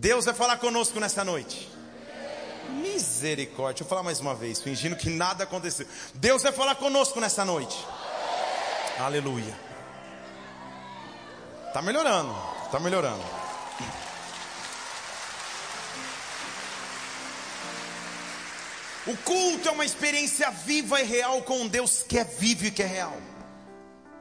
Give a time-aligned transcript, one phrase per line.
[0.00, 1.68] Deus vai falar conosco nessa noite.
[2.70, 3.74] Misericórdia.
[3.74, 5.86] Deixa eu falar mais uma vez, fingindo que nada aconteceu.
[6.14, 7.76] Deus vai falar conosco nessa noite.
[8.98, 9.54] Aleluia.
[11.74, 12.34] Tá melhorando.
[12.72, 13.22] Tá melhorando.
[19.06, 22.70] O culto é uma experiência viva e real com um Deus que é vivo e
[22.70, 23.18] que é real.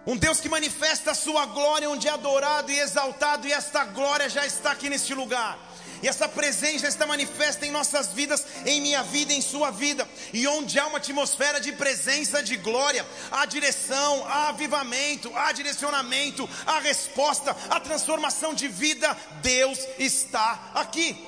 [0.06, 4.28] Um Deus que manifesta a sua glória onde é adorado e exaltado, e esta glória
[4.28, 5.69] já está aqui neste lugar.
[6.02, 10.08] E essa presença está manifesta em nossas vidas, em minha vida, em sua vida.
[10.34, 16.50] E onde há uma atmosfera de presença, de glória, há direção, há avivamento, há direcionamento,
[16.66, 19.16] há resposta, há transformação de vida.
[19.42, 21.26] Deus está aqui.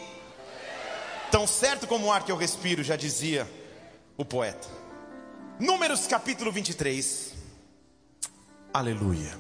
[1.30, 3.50] Tão certo como o ar que eu respiro, já dizia
[4.18, 4.68] o poeta.
[5.60, 7.34] Números capítulo 23.
[8.74, 9.38] Aleluia.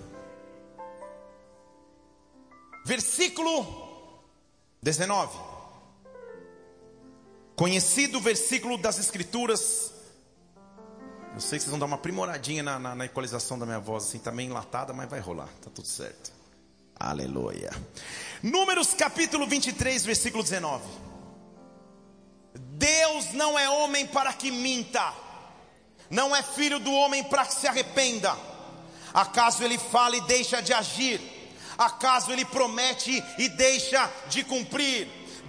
[2.85, 3.90] Versículo
[4.84, 5.38] 19.
[7.55, 9.93] Conhecido versículo das Escrituras.
[11.35, 14.05] Eu sei que vocês vão dar uma aprimoradinha na, na, na equalização da minha voz,
[14.05, 16.32] assim, tá meio enlatada, mas vai rolar, tá tudo certo.
[16.99, 17.70] Aleluia.
[18.41, 20.84] Números capítulo 23, versículo 19.
[22.55, 25.13] Deus não é homem para que minta,
[26.10, 28.35] não é filho do homem para que se arrependa.
[29.13, 31.30] Acaso ele fala e deixa de agir?
[31.82, 35.07] Acaso ele promete e deixa de cumprir?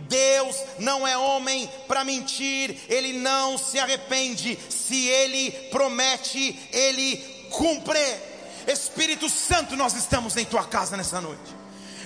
[0.09, 4.59] Deus não é homem para mentir, ele não se arrepende.
[4.71, 7.19] Se ele promete, ele
[7.51, 7.99] cumpre.
[8.67, 11.55] Espírito Santo, nós estamos em tua casa nessa noite.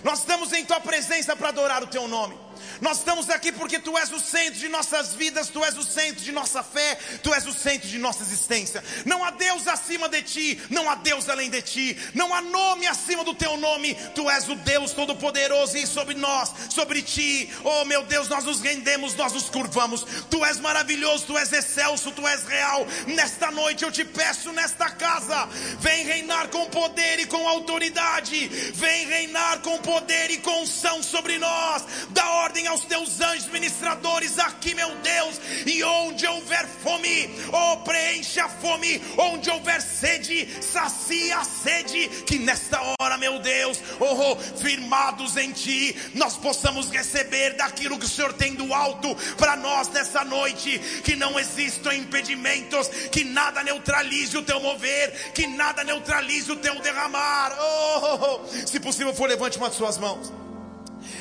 [0.02, 2.36] Nós estamos em tua presença para adorar o teu nome.
[2.80, 6.22] Nós estamos aqui porque tu és o centro de nossas vidas, tu és o centro
[6.22, 8.82] de nossa fé, tu és o centro de nossa existência.
[9.04, 12.86] Não há Deus acima de ti, não há Deus além de ti, não há nome
[12.86, 13.94] acima do teu nome.
[14.14, 18.60] Tu és o Deus todo-poderoso e sobre nós, sobre ti, oh meu Deus, nós nos
[18.60, 20.04] rendemos, nós nos curvamos.
[20.30, 22.86] Tu és maravilhoso, tu és excelso, tu és real.
[23.06, 25.48] Nesta noite eu te peço nesta casa,
[25.80, 28.48] vem reinar com poder e com autoridade.
[28.74, 31.84] Vem reinar com poder e com unção sobre nós.
[32.10, 35.40] Da ordem aos teus anjos ministradores aqui, meu Deus.
[35.66, 39.00] E onde houver fome, oh, preencha a fome.
[39.16, 42.08] Onde houver sede, sacia a sede.
[42.24, 48.08] Que nesta hora, meu Deus, oh, firmados em Ti, nós possamos receber daquilo que o
[48.08, 50.78] Senhor tem do alto para nós nessa noite.
[51.04, 56.80] Que não existam impedimentos, que nada neutralize o Teu mover, que nada neutralize o Teu
[56.80, 57.56] derramar.
[57.58, 60.45] Oh, se possível for, levante uma de suas mãos.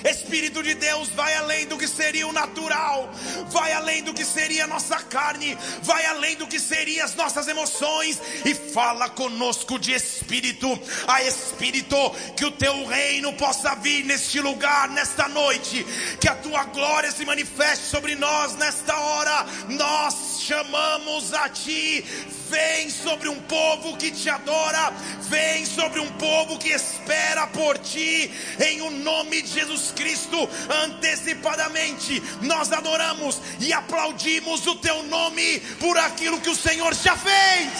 [0.03, 3.09] Espírito de Deus vai além do que seria o natural,
[3.50, 7.47] vai além do que seria a nossa carne, vai além do que seriam as nossas
[7.47, 10.68] emoções e fala conosco de espírito
[11.07, 11.96] a espírito,
[12.35, 15.85] que o teu reino possa vir neste lugar, nesta noite,
[16.19, 19.46] que a tua glória se manifeste sobre nós nesta hora.
[19.69, 22.03] Nós chamamos a ti
[22.50, 24.91] Vem sobre um povo que te adora,
[25.22, 28.31] vem sobre um povo que espera por ti,
[28.63, 30.47] em o nome de Jesus Cristo,
[30.84, 37.72] antecipadamente, nós adoramos e aplaudimos o teu nome por aquilo que o Senhor já fez,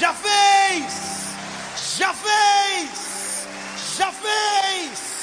[0.00, 0.84] já fez,
[1.96, 2.90] já fez,
[3.96, 5.14] já fez.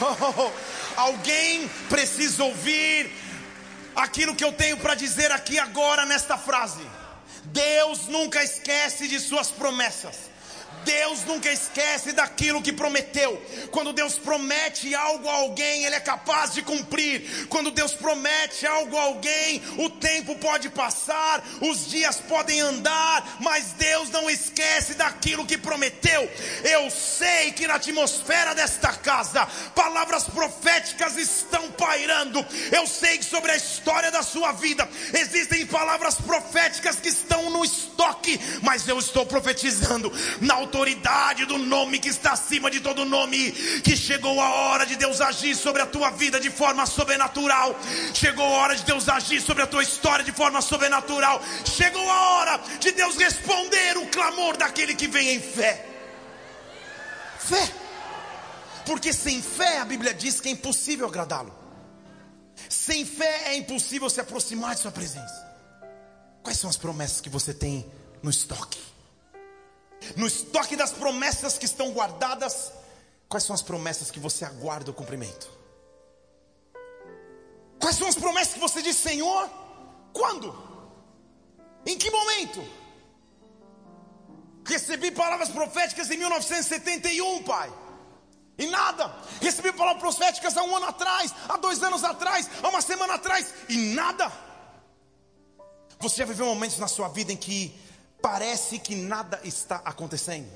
[0.00, 0.50] Oh,
[0.96, 3.10] alguém precisa ouvir
[3.98, 6.86] aquilo que eu tenho para dizer aqui agora nesta frase.
[7.44, 10.27] Deus nunca esquece de suas promessas.
[10.84, 13.40] Deus nunca esquece daquilo que prometeu.
[13.70, 17.46] Quando Deus promete algo a alguém, Ele é capaz de cumprir.
[17.48, 23.72] Quando Deus promete algo a alguém, o tempo pode passar, os dias podem andar, mas
[23.72, 26.30] Deus não esquece daquilo que prometeu.
[26.64, 32.44] Eu sei que na atmosfera desta casa, palavras proféticas estão pairando.
[32.72, 37.64] Eu sei que sobre a história da sua vida existem palavras proféticas que estão no
[37.64, 43.04] estoque, mas eu estou profetizando na autoridade autoridade do nome que está acima de todo
[43.04, 43.50] nome,
[43.82, 47.76] que chegou a hora de Deus agir sobre a tua vida de forma sobrenatural.
[48.14, 51.42] Chegou a hora de Deus agir sobre a tua história de forma sobrenatural.
[51.64, 55.84] Chegou a hora de Deus responder o clamor daquele que vem em fé.
[57.40, 57.72] Fé.
[58.86, 61.52] Porque sem fé a Bíblia diz que é impossível agradá-lo.
[62.68, 65.46] Sem fé é impossível se aproximar de sua presença.
[66.42, 67.84] Quais são as promessas que você tem
[68.22, 68.78] no estoque?
[70.16, 72.72] No estoque das promessas que estão guardadas,
[73.28, 75.50] quais são as promessas que você aguarda o cumprimento?
[77.80, 79.48] Quais são as promessas que você diz, Senhor?
[80.12, 80.68] Quando?
[81.86, 82.62] Em que momento?
[84.66, 87.72] Recebi palavras proféticas em 1971, Pai.
[88.58, 89.14] E nada.
[89.40, 93.54] Recebi palavras proféticas há um ano atrás, há dois anos atrás, há uma semana atrás,
[93.68, 94.30] e nada.
[96.00, 97.74] Você já viveu momentos na sua vida em que
[98.20, 100.48] parece que nada está acontecendo?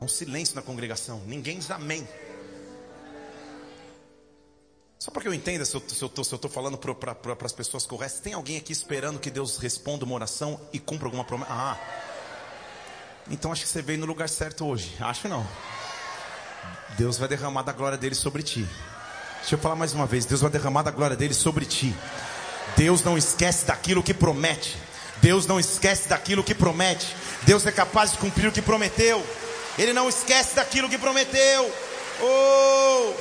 [0.00, 2.06] Um silêncio na congregação, ninguém diz amém.
[4.98, 8.56] Só para que eu entenda se eu estou falando para as pessoas corretas, tem alguém
[8.56, 11.52] aqui esperando que Deus responda uma oração e cumpra alguma promessa?
[11.52, 11.78] Ah,
[13.30, 14.96] então acho que você veio no lugar certo hoje.
[15.00, 15.46] Acho não.
[16.96, 18.66] Deus vai derramar da glória dele sobre ti.
[19.40, 21.94] Deixa eu falar mais uma vez: Deus vai derramar da glória dele sobre ti.
[22.76, 24.76] Deus não esquece daquilo que promete.
[25.22, 27.14] Deus não esquece daquilo que promete.
[27.42, 29.24] Deus é capaz de cumprir o que prometeu.
[29.78, 31.74] Ele não esquece daquilo que prometeu.
[32.20, 33.14] Oh!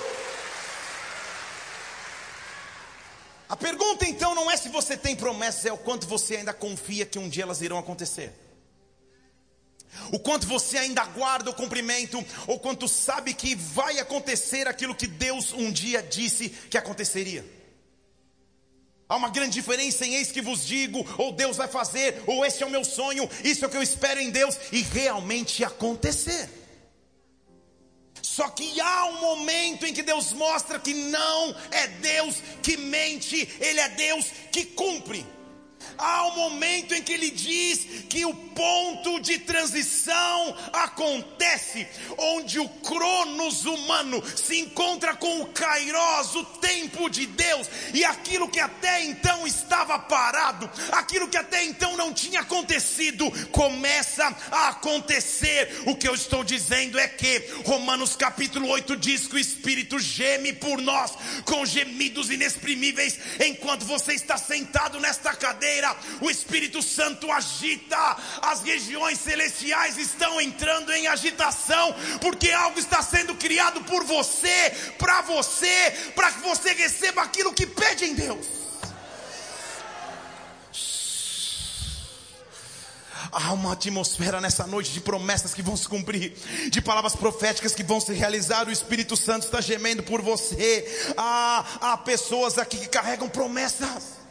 [3.49, 7.05] A pergunta então não é se você tem promessas, é o quanto você ainda confia
[7.05, 8.33] que um dia elas irão acontecer.
[10.11, 15.05] O quanto você ainda guarda o cumprimento, ou quanto sabe que vai acontecer aquilo que
[15.05, 17.45] Deus um dia disse que aconteceria.
[19.07, 22.63] Há uma grande diferença em eis que vos digo, ou Deus vai fazer, ou esse
[22.63, 26.49] é o meu sonho, isso é o que eu espero em Deus, e realmente acontecer.
[28.21, 33.47] Só que há um momento em que Deus mostra que não é Deus que mente,
[33.59, 35.25] Ele é Deus que cumpre.
[35.97, 41.87] Há um momento em que ele diz que o ponto de transição acontece,
[42.17, 48.49] onde o cronos humano se encontra com o kairos, o tempo de Deus, e aquilo
[48.49, 55.83] que até então estava parado, aquilo que até então não tinha acontecido, começa a acontecer.
[55.85, 60.53] O que eu estou dizendo é que Romanos capítulo 8 diz que o Espírito geme
[60.53, 61.13] por nós
[61.45, 65.72] com gemidos inexprimíveis, enquanto você está sentado nesta cadeira,
[66.21, 73.35] o Espírito Santo agita as regiões celestiais estão entrando em agitação, porque algo está sendo
[73.35, 78.63] criado por você, para você, para que você receba aquilo que pede em Deus.
[83.31, 86.35] Há uma atmosfera nessa noite de promessas que vão se cumprir,
[86.69, 88.67] de palavras proféticas que vão se realizar.
[88.67, 91.13] O Espírito Santo está gemendo por você.
[91.17, 94.22] Há, há pessoas aqui que carregam promessas.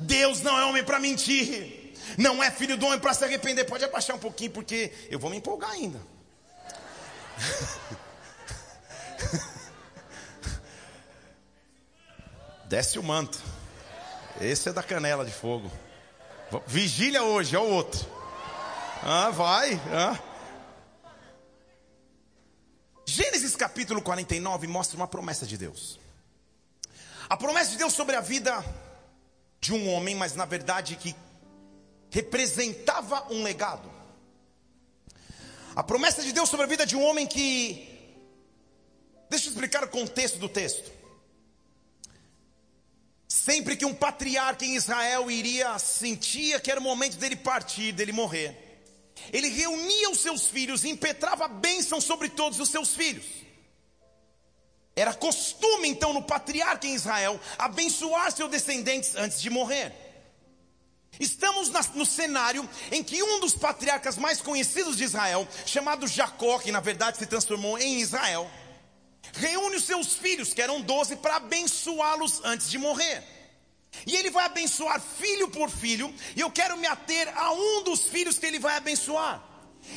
[0.00, 1.94] Deus não é homem para mentir.
[2.16, 3.64] Não é filho do homem para se arrepender.
[3.64, 6.00] Pode abaixar um pouquinho, porque eu vou me empolgar ainda.
[12.66, 13.38] Desce o manto.
[14.40, 15.70] Esse é da canela de fogo.
[16.66, 18.06] Vigília hoje, é o outro.
[19.02, 19.80] Ah, vai.
[19.92, 20.18] Ah.
[23.04, 26.00] Gênesis capítulo 49 mostra uma promessa de Deus.
[27.28, 28.64] A promessa de Deus sobre a vida
[29.70, 31.14] de um homem, mas na verdade que
[32.10, 33.88] representava um legado.
[35.76, 37.88] A promessa de Deus sobre a vida de um homem que.
[39.30, 40.90] Deixa eu explicar o contexto do texto.
[43.28, 48.10] Sempre que um patriarca em Israel iria, sentia que era o momento dele partir, dele
[48.10, 48.82] morrer,
[49.32, 53.24] ele reunia os seus filhos e impetrava bênção sobre todos os seus filhos.
[55.00, 59.94] Era costume então no patriarca em Israel abençoar seus descendentes antes de morrer.
[61.18, 66.70] Estamos no cenário em que um dos patriarcas mais conhecidos de Israel, chamado Jacó, que
[66.70, 68.50] na verdade se transformou em Israel,
[69.32, 73.24] reúne os seus filhos, que eram doze, para abençoá-los antes de morrer.
[74.06, 78.06] E ele vai abençoar filho por filho, e eu quero me ater a um dos
[78.06, 79.49] filhos que ele vai abençoar.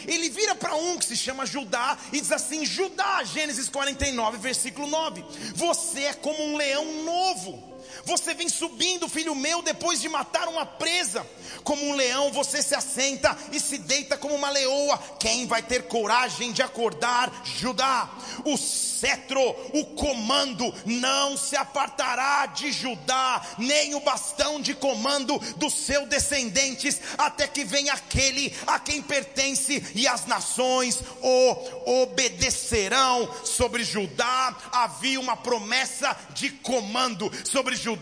[0.08, 4.88] Ele vira para um que se chama Judá e diz assim: Judá, Gênesis 49, versículo
[4.88, 5.24] 9:
[5.56, 7.73] Você é como um leão novo
[8.06, 11.26] você vem subindo, filho meu, depois de matar uma presa.
[11.64, 14.98] Como um leão, você se assenta e se deita como uma leoa.
[15.20, 18.10] Quem vai ter coragem de acordar Judá?
[18.44, 19.42] O cetro,
[19.74, 27.00] o comando não se apartará de Judá, nem o bastão de comando dos seus descendentes,
[27.18, 33.30] até que venha aquele a quem pertence, e as nações o obedecerão.
[33.46, 37.93] Sobre Judá havia uma promessa de comando, sobre Judá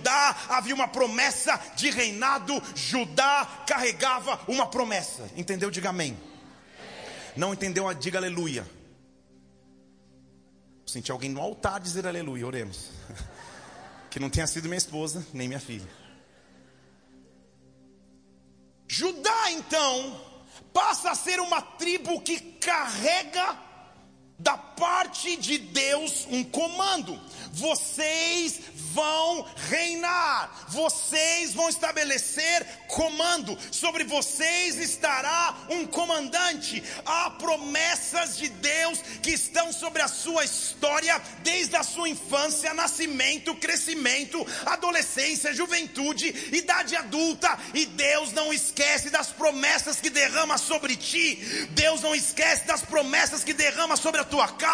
[0.49, 5.29] havia uma promessa de reinado, Judá carregava uma promessa.
[5.35, 5.71] Entendeu?
[5.71, 6.17] Diga amém.
[7.35, 7.91] Não entendeu?
[7.93, 8.65] Diga aleluia.
[10.85, 12.89] Senti alguém no altar dizer aleluia, oremos.
[14.09, 15.87] Que não tenha sido minha esposa, nem minha filha.
[18.85, 20.21] Judá, então,
[20.73, 23.57] passa a ser uma tribo que carrega
[24.37, 27.21] da parte de Deus um comando.
[27.53, 28.59] Vocês
[28.93, 36.83] vão reinar, vocês vão estabelecer comando, sobre vocês estará um comandante.
[37.05, 43.55] Há promessas de Deus que estão sobre a sua história, desde a sua infância, nascimento,
[43.55, 51.35] crescimento, adolescência, juventude, idade adulta, e Deus não esquece das promessas que derrama sobre ti,
[51.71, 54.70] Deus não esquece das promessas que derrama sobre a tua casa.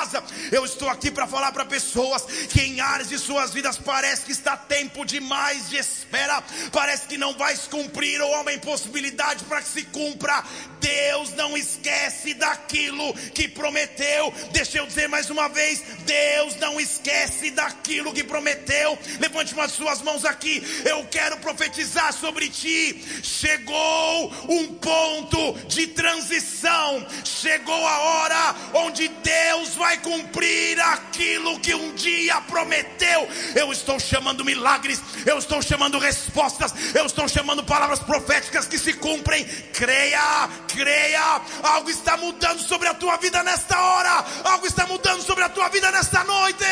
[0.51, 4.31] Eu estou aqui para falar para pessoas que em áreas de suas vidas parece que
[4.31, 9.61] está tempo demais de espera, parece que não vai cumprir ou há uma impossibilidade para
[9.61, 10.43] que se cumpra.
[10.79, 14.33] Deus não esquece daquilo que prometeu.
[14.51, 18.97] Deixa eu dizer mais uma vez: Deus não esquece daquilo que prometeu.
[19.19, 20.63] Levante umas suas mãos aqui.
[20.85, 23.03] Eu quero profetizar sobre ti.
[23.23, 27.05] Chegou um ponto de transição.
[27.23, 33.29] Chegou a hora onde Deus vai cumprir aquilo que um dia prometeu.
[33.55, 38.91] Eu estou chamando milagres, eu estou chamando respostas, eu estou chamando palavras proféticas que se
[38.93, 39.45] cumprem.
[39.71, 41.41] Creia, creia.
[41.63, 44.25] Algo está mudando sobre a tua vida nesta hora.
[44.43, 46.65] Algo está mudando sobre a tua vida nesta noite.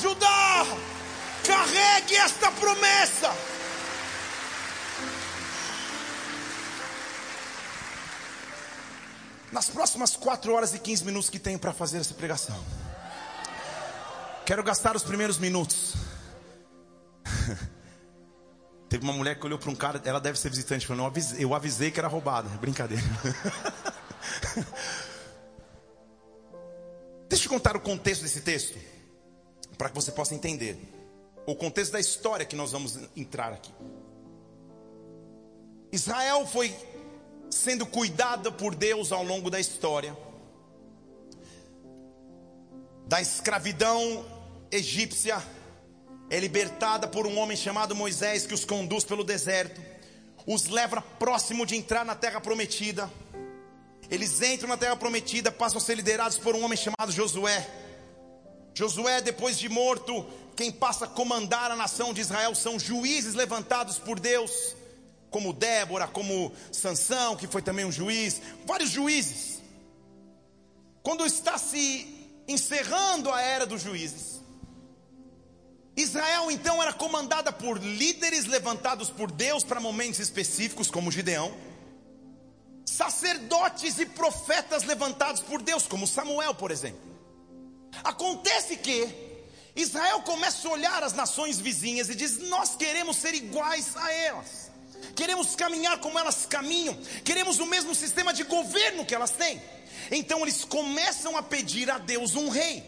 [0.00, 0.66] Judá,
[1.44, 3.32] carregue esta promessa.
[9.52, 12.58] Nas próximas 4 horas e 15 minutos que tenho para fazer essa pregação,
[14.46, 15.92] quero gastar os primeiros minutos.
[18.88, 21.44] Teve uma mulher que olhou para um cara, ela deve ser visitante, falou, eu avisei,
[21.44, 22.48] eu avisei que era roubada.
[22.58, 23.02] Brincadeira.
[27.28, 28.78] Deixa eu contar o contexto desse texto,
[29.76, 30.78] para que você possa entender.
[31.46, 33.72] O contexto da história que nós vamos entrar aqui.
[35.90, 36.74] Israel foi
[37.52, 40.16] sendo cuidada por Deus ao longo da história,
[43.06, 44.24] da escravidão
[44.70, 45.42] egípcia,
[46.30, 49.80] é libertada por um homem chamado Moisés que os conduz pelo deserto,
[50.46, 53.10] os leva próximo de entrar na terra prometida.
[54.10, 57.68] Eles entram na terra prometida, passam a ser liderados por um homem chamado Josué.
[58.74, 63.98] Josué, depois de morto, quem passa a comandar a nação de Israel são juízes levantados
[63.98, 64.74] por Deus
[65.32, 69.60] como Débora, como Sansão, que foi também um juiz, vários juízes.
[71.02, 72.06] Quando está se
[72.46, 74.42] encerrando a era dos juízes,
[75.96, 81.52] Israel então era comandada por líderes levantados por Deus para momentos específicos, como Gideão,
[82.84, 87.00] sacerdotes e profetas levantados por Deus, como Samuel, por exemplo.
[88.04, 89.08] Acontece que
[89.74, 94.61] Israel começa a olhar as nações vizinhas e diz: Nós queremos ser iguais a elas
[95.14, 99.60] queremos caminhar como elas caminham, queremos o mesmo sistema de governo que elas têm.
[100.10, 102.82] Então eles começam a pedir a Deus um rei.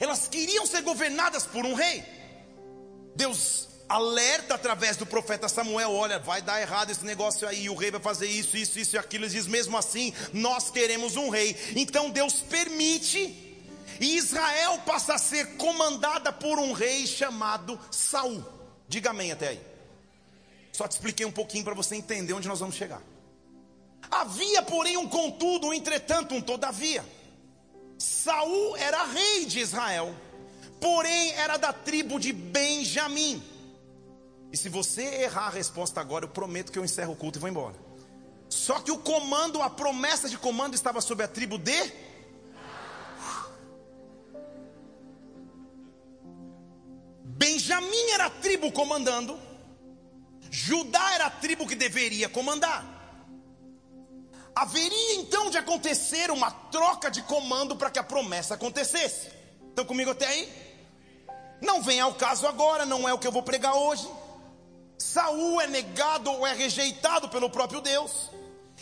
[0.00, 2.04] Elas queriam ser governadas por um rei.
[3.14, 7.90] Deus alerta através do profeta Samuel: olha, vai dar errado esse negócio aí, o rei
[7.90, 9.24] vai fazer isso, isso, isso e aquilo.
[9.24, 11.56] Ele diz: mesmo assim, nós queremos um rei.
[11.76, 13.18] Então Deus permite,
[14.00, 18.44] e Israel passa a ser comandada por um rei chamado Saul.
[18.88, 19.73] Diga amém até aí.
[20.74, 23.00] Só te expliquei um pouquinho para você entender onde nós vamos chegar.
[24.10, 27.04] Havia, porém, um contudo, um entretanto, um todavia.
[27.96, 30.12] Saul era rei de Israel,
[30.80, 33.40] porém era da tribo de Benjamim.
[34.50, 37.40] E se você errar a resposta agora, eu prometo que eu encerro o culto e
[37.40, 37.76] vou embora.
[38.48, 41.92] Só que o comando, a promessa de comando estava sobre a tribo de
[47.22, 49.53] Benjamim era a tribo comandando
[50.54, 52.84] Judá era a tribo que deveria comandar.
[54.54, 59.30] Haveria então de acontecer uma troca de comando para que a promessa acontecesse.
[59.68, 60.48] Estão comigo até aí?
[61.60, 64.08] Não vem ao caso agora, não é o que eu vou pregar hoje.
[64.96, 68.30] Saul é negado ou é rejeitado pelo próprio Deus.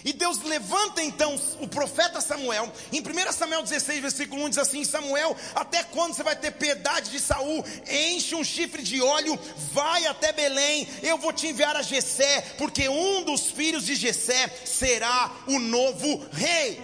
[0.04, 2.72] E Deus levanta então o profeta Samuel.
[2.92, 7.10] Em 1 Samuel 16, versículo 1 diz assim: Samuel, até quando você vai ter piedade
[7.10, 7.64] de Saul?
[7.88, 9.38] Enche um chifre de óleo,
[9.72, 10.88] vai até Belém.
[11.02, 16.26] Eu vou te enviar a Jessé, porque um dos filhos de Jessé será o novo
[16.32, 16.80] rei.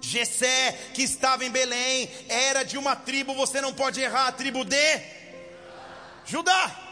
[0.00, 4.64] Jessé, que estava em Belém, era de uma tribo, você não pode errar, a tribo
[4.64, 5.00] de
[6.24, 6.85] Judá.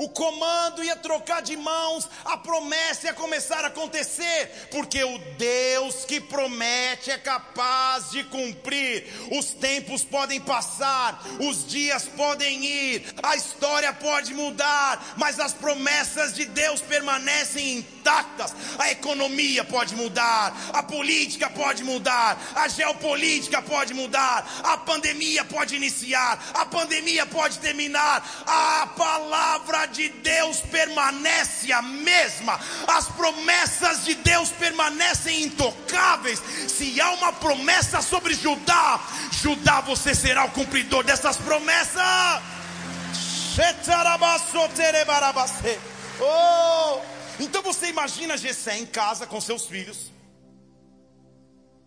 [0.00, 6.06] O comando ia trocar de mãos, a promessa ia começar a acontecer, porque o Deus
[6.06, 9.06] que promete é capaz de cumprir.
[9.30, 16.32] Os tempos podem passar, os dias podem ir, a história pode mudar, mas as promessas
[16.32, 18.54] de Deus permanecem intactas.
[18.78, 25.76] A economia pode mudar, a política pode mudar, a geopolítica pode mudar, a pandemia pode
[25.76, 28.26] iniciar, a pandemia pode terminar.
[28.46, 36.40] A palavra de Deus permanece a mesma, as promessas de Deus permanecem intocáveis.
[36.68, 42.02] Se há uma promessa sobre Judá, Judá você será o cumpridor dessas promessas.
[46.20, 47.00] Oh,
[47.38, 50.10] então você imagina Jessé em casa com seus filhos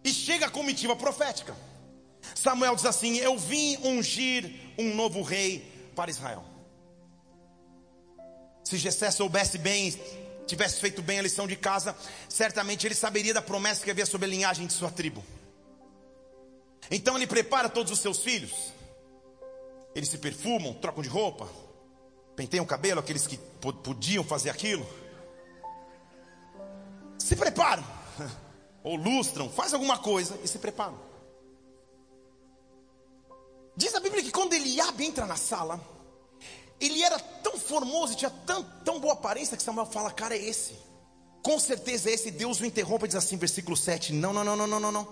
[0.03, 1.55] e chega a comitiva profética.
[2.36, 6.52] Samuel diz assim: Eu vim ungir um novo rei para Israel.
[8.63, 9.93] Se Jessé soubesse bem,
[10.48, 11.96] tivesse feito bem a lição de casa,
[12.29, 15.24] certamente ele saberia da promessa que havia sobre a linhagem de sua tribo.
[16.89, 18.74] Então ele prepara todos os seus filhos.
[19.96, 21.48] Eles se perfumam, trocam de roupa,
[22.36, 24.88] penteiam o cabelo, aqueles que podiam fazer aquilo.
[27.17, 27.84] Se preparam,
[28.84, 31.00] ou lustram, faz alguma coisa e se preparam.
[33.75, 35.79] Diz a Bíblia que quando Eliabe entra na sala,
[36.86, 40.44] ele era tão formoso e tinha tão, tão boa aparência que Samuel fala: Cara, é
[40.44, 40.74] esse.
[41.42, 42.32] Com certeza é esse.
[42.32, 45.08] Deus o interrompe e diz assim, versículo 7: Não, não, não, não, não, não, não.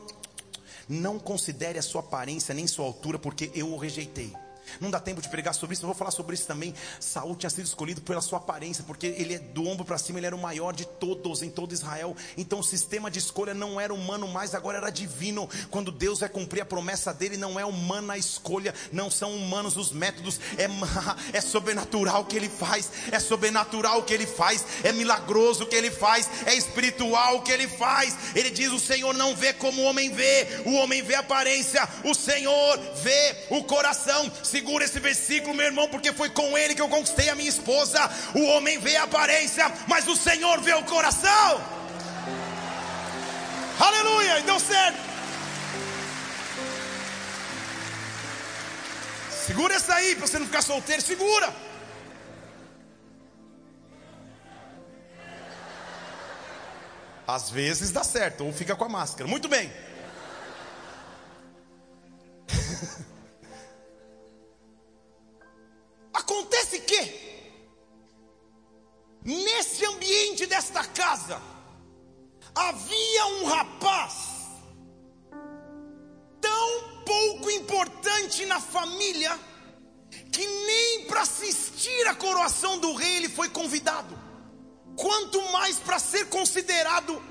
[0.90, 4.34] Não considere a sua aparência nem sua altura, porque eu o rejeitei.
[4.80, 6.74] Não dá tempo de pregar sobre isso, eu vou falar sobre isso também.
[7.00, 10.28] Saul tinha sido escolhido pela sua aparência, porque ele é do ombro para cima, ele
[10.28, 12.16] era o maior de todos em todo Israel.
[12.38, 15.50] Então o sistema de escolha não era humano mais, agora era divino.
[15.70, 19.78] Quando Deus vai cumprir a promessa dele, não é humana a escolha, não são humanos
[19.78, 20.68] os métodos, é,
[21.38, 25.68] é sobrenatural o que ele faz, é sobrenatural o que ele faz, é milagroso o
[25.68, 28.16] que ele faz, é espiritual o que ele faz.
[28.36, 31.88] Ele diz: O Senhor não vê como o homem vê, o homem vê a aparência,
[32.04, 34.32] o Senhor vê o coração.
[34.44, 37.50] Se Segura esse versículo, meu irmão, porque foi com ele que eu conquistei a minha
[37.50, 38.00] esposa.
[38.36, 41.50] O homem vê a aparência, mas o Senhor vê o coração.
[43.80, 45.00] Aleluia, e deu certo.
[49.48, 51.52] Segura essa aí para você não ficar solteiro, segura.
[57.28, 59.28] Às vezes dá certo, ou fica com a máscara.
[59.28, 59.74] Muito bem.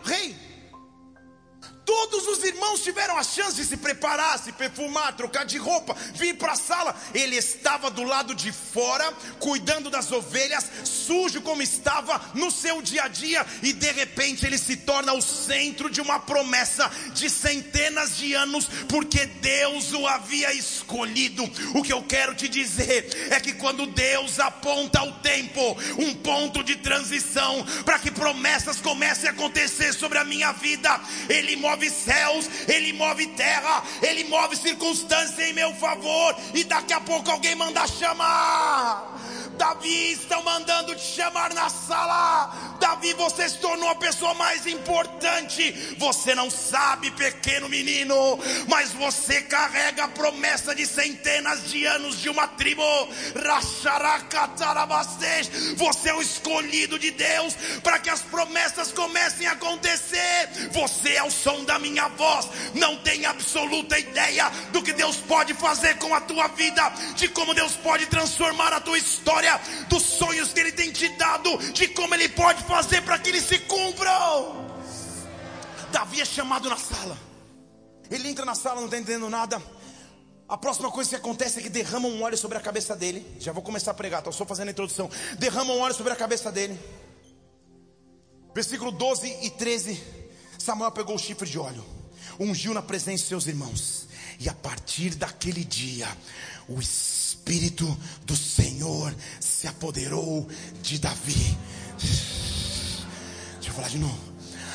[0.05, 0.37] Rei.
[1.85, 6.35] Todos os irmãos tiveram a chance de se preparar, se perfumar, trocar de roupa, vir
[6.35, 6.95] para a sala.
[7.15, 13.05] Ele estava do lado de fora, cuidando das ovelhas, sujo como estava no seu dia
[13.05, 18.19] a dia, e de repente ele se torna o centro de uma promessa de centenas
[18.19, 21.43] de anos, porque Deus o havia escolhido.
[21.75, 26.63] O que eu quero te dizer é que quando Deus aponta o tempo, um ponto
[26.63, 32.50] de transição, para que promessas comecem a acontecer sobre a minha vida, Ele move céus,
[32.69, 37.87] Ele move terra, Ele move circunstâncias em meu favor, e daqui a pouco alguém manda
[37.87, 39.21] chamar.
[39.61, 42.79] Davi estão mandando te chamar na sala.
[42.81, 45.71] Davi, você se tornou a pessoa mais importante.
[45.99, 52.31] Você não sabe, pequeno menino, mas você carrega a promessa de centenas de anos de
[52.31, 52.83] uma tribo.
[55.77, 60.49] Você é o escolhido de Deus para que as promessas comecem a acontecer.
[60.73, 62.49] Você é o som da minha voz.
[62.73, 67.53] Não tem absoluta ideia do que Deus pode fazer com a tua vida, de como
[67.53, 69.50] Deus pode transformar a tua história
[69.89, 73.45] dos sonhos que Ele tem te dado, de como Ele pode fazer para que eles
[73.45, 74.71] se cumpram.
[75.93, 77.19] Davi é chamado na sala.
[78.11, 79.63] Ele entra na sala, não está entendendo nada.
[80.49, 83.25] A próxima coisa que acontece é que derrama um óleo sobre a cabeça dele.
[83.39, 85.09] Já vou começar a pregar, estou só fazendo a introdução.
[85.39, 86.79] Derrama um óleo sobre a cabeça dele.
[88.53, 90.03] Versículo 12 e 13.
[90.59, 91.85] Samuel pegou o chifre de óleo,
[92.39, 94.09] ungiu na presença de seus irmãos.
[94.41, 96.09] E a partir daquele dia,
[96.67, 97.87] o Espírito
[98.25, 100.49] do Senhor se apoderou
[100.83, 101.59] de Davi.
[101.99, 104.30] Deixa eu falar de novo.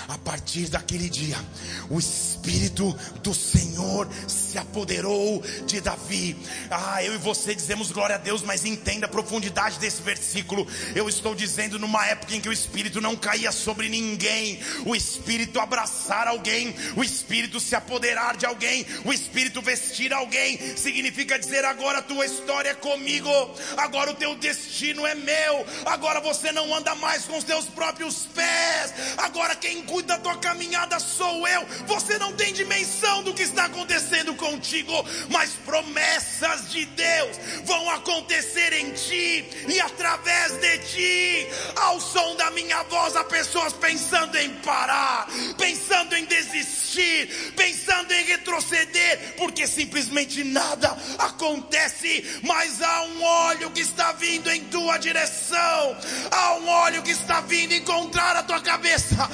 [0.08, 1.38] A partir daquele dia,
[1.89, 6.38] o Espírito do Senhor se apoderou de Davi.
[6.70, 10.68] Ah, eu e você dizemos glória a Deus, mas entenda a profundidade desse versículo.
[10.96, 15.60] Eu estou dizendo numa época em que o Espírito não caía sobre ninguém, o Espírito
[15.60, 22.00] abraçar alguém, o Espírito se apoderar de alguém, o Espírito vestir alguém, significa dizer agora
[22.00, 23.30] a tua história é comigo,
[23.78, 28.28] agora o teu destino é meu, agora você não anda mais com os teus próprios
[28.34, 31.66] pés, agora quem cuida da tua caminhada sou eu.
[31.88, 34.92] Você não tem dimensão do que está acontecendo contigo,
[35.30, 41.48] mas promessas de Deus vão acontecer em ti e através de ti.
[41.78, 45.28] Ao som da minha voz, há pessoas pensando em parar,
[45.58, 52.42] pensando em desistir, pensando em retroceder, porque simplesmente nada acontece.
[52.44, 55.98] Mas há um óleo que está vindo em tua direção,
[56.32, 59.30] há um óleo que está vindo encontrar a tua cabeça.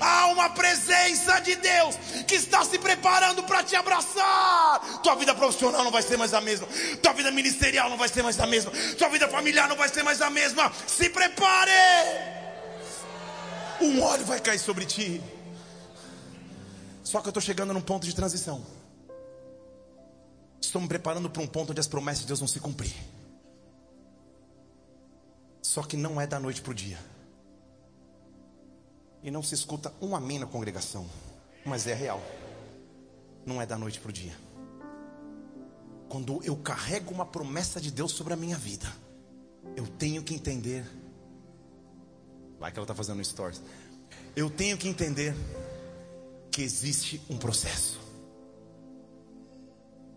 [0.00, 5.00] Há uma presença de Deus que está se preparando para te abraçar.
[5.02, 6.66] Tua vida profissional não vai ser mais a mesma.
[7.02, 8.70] Tua vida ministerial não vai ser mais a mesma.
[8.96, 10.72] Tua vida familiar não vai ser mais a mesma.
[10.86, 11.70] Se prepare.
[13.80, 15.22] Um óleo vai cair sobre ti.
[17.02, 18.64] Só que eu estou chegando num ponto de transição.
[20.60, 22.94] Estou me preparando para um ponto onde as promessas de Deus vão se cumprir.
[25.62, 26.98] Só que não é da noite para o dia.
[29.22, 31.06] E não se escuta um amém na congregação.
[31.64, 32.22] Mas é real.
[33.44, 34.36] Não é da noite para o dia.
[36.08, 38.90] Quando eu carrego uma promessa de Deus sobre a minha vida,
[39.76, 40.84] eu tenho que entender.
[42.58, 43.60] Vai que ela está fazendo stories.
[44.34, 45.34] Eu tenho que entender
[46.50, 48.00] que existe um processo.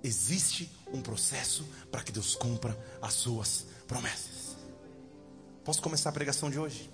[0.04, 4.56] Existe um processo para que Deus cumpra as suas promessas.
[5.64, 6.90] Posso começar a pregação de hoje?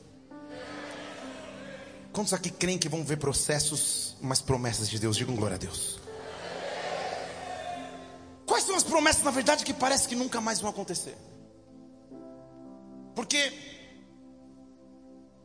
[2.18, 5.16] Quantos aqui creem que vão ver processos, mas promessas de Deus?
[5.16, 6.00] Digam glória a Deus.
[8.44, 11.16] Quais são as promessas, na verdade, que parece que nunca mais vão acontecer?
[13.14, 13.54] Porque,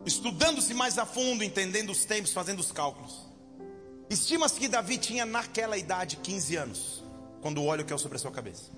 [0.07, 3.21] estudando-se mais a fundo, entendendo os tempos, fazendo os cálculos,
[4.09, 7.05] estima-se que Davi tinha naquela idade 15 anos,
[7.43, 8.71] quando o óleo caiu sobre a sua cabeça.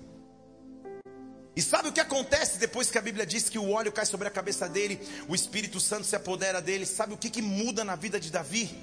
[1.55, 4.27] E sabe o que acontece depois que a Bíblia diz que o óleo cai sobre
[4.27, 6.85] a cabeça dele, o Espírito Santo se apodera dele?
[6.85, 8.77] Sabe o que, que muda na vida de Davi?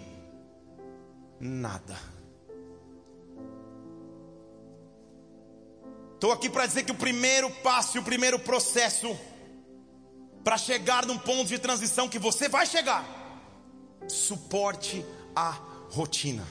[1.38, 1.98] Nada.
[6.14, 9.18] Estou aqui para dizer que o primeiro passo o primeiro processo
[10.42, 13.04] para chegar num ponto de transição que você vai chegar,
[14.08, 15.04] suporte
[15.37, 15.50] a
[15.90, 16.46] rotina.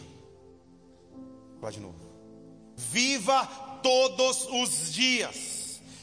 [1.60, 2.00] Vai de novo.
[2.76, 3.46] Viva
[3.82, 5.51] todos os dias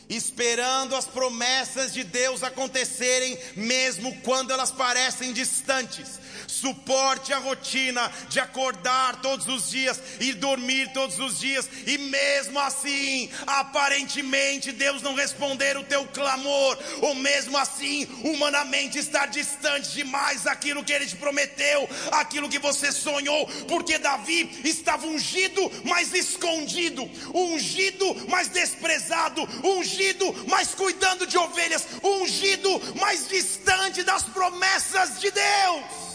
[0.09, 6.18] esperando as promessas de Deus acontecerem, mesmo quando elas parecem distantes.
[6.47, 12.59] Suporte a rotina de acordar todos os dias e dormir todos os dias, e mesmo
[12.59, 20.42] assim, aparentemente, Deus não responder o teu clamor, ou mesmo assim, humanamente estar distante demais
[20.42, 27.03] daquilo que Ele te prometeu, aquilo que você sonhou, porque Davi estava ungido, mas escondido,
[27.35, 29.97] ungido, mas desprezado, ungido,
[30.46, 36.08] mas cuidando de ovelhas, ungido, mas distante das promessas de Deus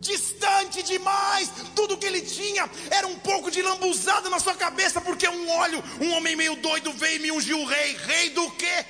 [0.00, 1.50] distante demais.
[1.76, 5.84] Tudo que ele tinha era um pouco de lambuzada na sua cabeça, porque um óleo,
[6.00, 7.96] um homem meio doido veio e me ungiu rei.
[7.96, 8.84] Rei do quê?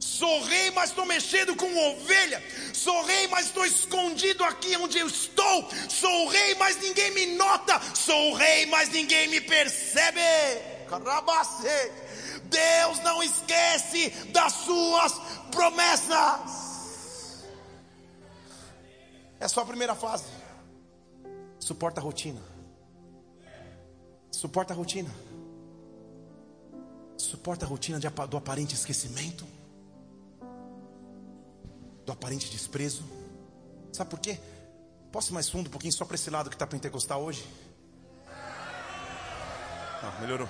[0.00, 2.42] Sou rei, mas estou mexendo com ovelha.
[2.72, 5.68] Sou rei, mas estou escondido aqui onde eu estou.
[5.88, 7.80] Sou rei, mas ninguém me nota.
[7.94, 10.20] Sou rei, mas ninguém me percebe.
[12.44, 15.12] Deus não esquece das suas
[15.50, 16.64] promessas.
[19.40, 20.24] É só a primeira fase.
[21.58, 22.40] Suporta a rotina.
[24.30, 25.10] Suporta a rotina.
[27.16, 29.46] Suporta a rotina de, do aparente esquecimento.
[32.04, 33.04] Do aparente desprezo.
[33.92, 34.38] Sabe por quê?
[35.10, 37.46] Posso ir mais fundo um pouquinho só para esse lado que está pentecostal hoje?
[38.26, 40.48] Ah, melhorou.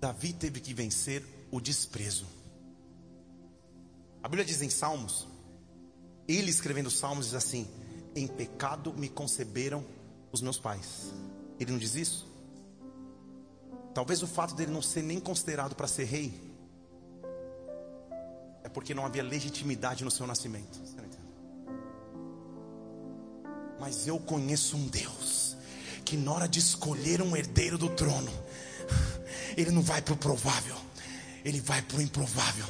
[0.00, 2.26] Davi teve que vencer o desprezo.
[4.22, 5.28] A Bíblia diz em Salmos
[6.36, 7.66] ele escrevendo Salmos diz assim:
[8.14, 9.84] Em pecado me conceberam
[10.30, 11.12] os meus pais.
[11.58, 12.28] Ele não diz isso?
[13.92, 16.32] Talvez o fato dele não ser nem considerado para ser rei
[18.62, 20.80] é porque não havia legitimidade no seu nascimento.
[23.80, 25.56] Mas eu conheço um Deus
[26.04, 28.30] que na hora de escolher um herdeiro do trono,
[29.56, 30.76] ele não vai para o provável
[31.44, 32.64] ele vai para o improvável.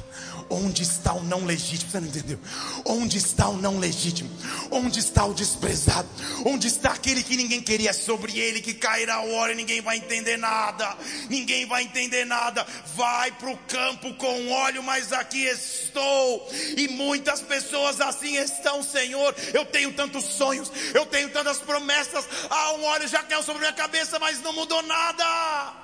[0.49, 1.91] Onde está o não legítimo?
[1.91, 2.39] Você não entendeu?
[2.85, 4.29] Onde está o não legítimo?
[4.69, 6.07] Onde está o desprezado?
[6.45, 7.93] Onde está aquele que ninguém queria?
[7.93, 10.95] Sobre ele que cairá a hora e ninguém vai entender nada.
[11.29, 12.65] Ninguém vai entender nada.
[12.95, 16.49] Vai para o campo com óleo, mas aqui estou.
[16.77, 19.35] E muitas pessoas assim estão, Senhor.
[19.53, 22.25] Eu tenho tantos sonhos, eu tenho tantas promessas.
[22.49, 25.80] Ah, um óleo já caiu sobre minha cabeça, mas não mudou nada.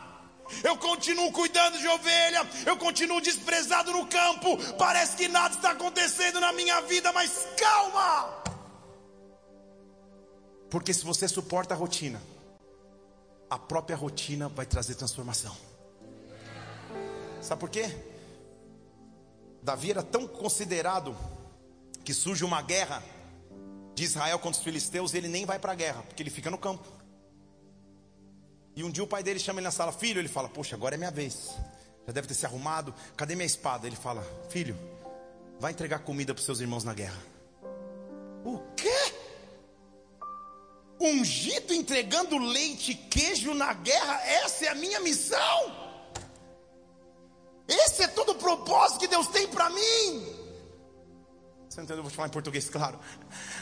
[0.64, 4.58] Eu continuo cuidando de ovelha, eu continuo desprezado no campo.
[4.78, 8.44] Parece que nada está acontecendo na minha vida, mas calma.
[10.70, 12.22] Porque se você suporta a rotina,
[13.50, 15.56] a própria rotina vai trazer transformação.
[17.42, 17.96] Sabe por quê?
[19.62, 21.16] Davi era tão considerado
[22.04, 23.04] que surge uma guerra
[23.94, 26.58] de Israel contra os filisteus, ele nem vai para a guerra, porque ele fica no
[26.58, 26.97] campo.
[28.78, 30.94] E um dia o pai dele chama ele na sala, filho, ele fala, poxa, agora
[30.94, 31.50] é minha vez.
[32.06, 33.88] Já deve ter se arrumado, cadê minha espada?
[33.88, 34.78] Ele fala, filho,
[35.60, 37.18] vai entregar comida para seus irmãos na guerra.
[38.46, 39.14] O quê?
[41.02, 45.88] Ungido entregando leite e queijo na guerra, essa é a minha missão?
[47.68, 50.38] Esse é todo o propósito que Deus tem para mim.
[51.68, 51.98] Você entendeu?
[51.98, 53.00] Eu vou te falar em português, claro.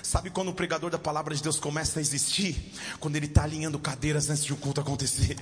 [0.01, 2.55] Sabe quando o pregador da palavra de Deus começa a existir?
[2.99, 5.35] Quando ele está alinhando cadeiras antes de um culto acontecer.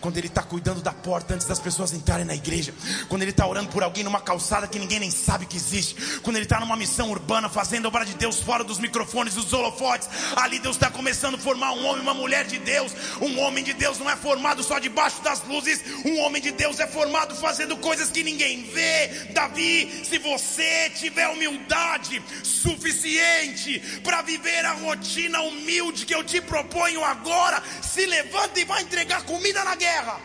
[0.00, 2.74] Quando ele está cuidando da porta antes das pessoas entrarem na igreja.
[3.08, 5.94] Quando ele está orando por alguém numa calçada que ninguém nem sabe que existe.
[6.20, 9.52] Quando ele está numa missão urbana fazendo a obra de Deus fora dos microfones, dos
[9.52, 10.08] holofotes.
[10.36, 12.92] Ali Deus está começando a formar um homem, uma mulher de Deus.
[13.20, 15.80] Um homem de Deus não é formado só debaixo das luzes.
[16.04, 19.30] Um homem de Deus é formado fazendo coisas que ninguém vê.
[19.32, 23.69] Davi, se você tiver humildade suficiente
[24.02, 29.22] para viver a rotina humilde que eu te proponho agora, se levanta e vai entregar
[29.24, 30.20] comida na guerra.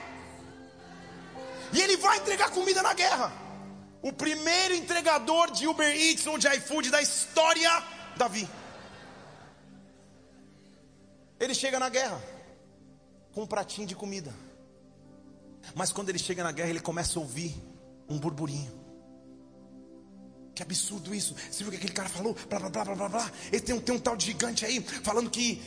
[1.72, 3.32] E ele vai entregar comida na guerra.
[4.02, 7.84] O primeiro entregador de Uber Eats ou de iFood da história,
[8.16, 8.48] Davi.
[11.40, 12.22] Ele chega na guerra
[13.34, 14.34] com um pratinho de comida.
[15.74, 17.54] Mas quando ele chega na guerra, ele começa a ouvir
[18.08, 18.85] um burburinho.
[20.56, 21.36] Que absurdo isso.
[21.52, 22.34] Você viu o que aquele cara falou?
[22.50, 23.32] Blá, blá, blá, blá, blá, blá.
[23.52, 25.62] Ele tem um, tem um tal de gigante aí, falando que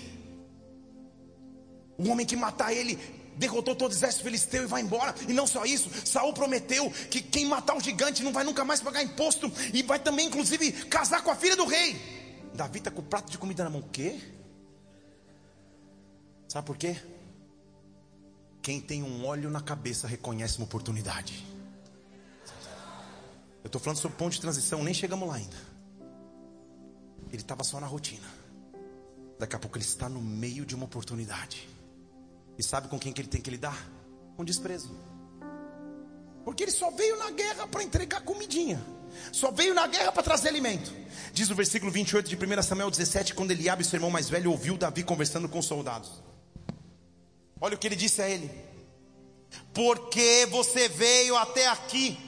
[1.98, 2.98] o homem que matar ele
[3.36, 5.14] derrotou todo o exército filisteu e vai embora.
[5.28, 8.80] E não só isso, Saul prometeu que quem matar o gigante não vai nunca mais
[8.80, 11.96] pagar imposto e vai também, inclusive, casar com a filha do rei.
[12.54, 13.80] Davi está com o prato de comida na mão.
[13.80, 14.18] O quê?
[16.48, 16.96] Sabe por quê?
[18.62, 21.46] Quem tem um óleo na cabeça reconhece uma oportunidade.
[23.62, 25.56] Eu estou falando sobre ponto de transição, nem chegamos lá ainda.
[27.30, 28.26] Ele estava só na rotina.
[29.38, 31.68] Daqui a pouco ele está no meio de uma oportunidade.
[32.56, 33.88] E sabe com quem que ele tem que lidar?
[34.36, 34.90] Com desprezo.
[36.44, 38.82] Porque ele só veio na guerra para entregar comidinha.
[39.32, 40.92] Só veio na guerra para trazer alimento.
[41.32, 44.76] Diz o versículo 28 de 1 Samuel 17, quando Eliabe, seu irmão mais velho, ouviu
[44.76, 46.22] Davi conversando com os soldados.
[47.60, 48.50] Olha o que ele disse a ele:
[49.72, 52.27] Porque você veio até aqui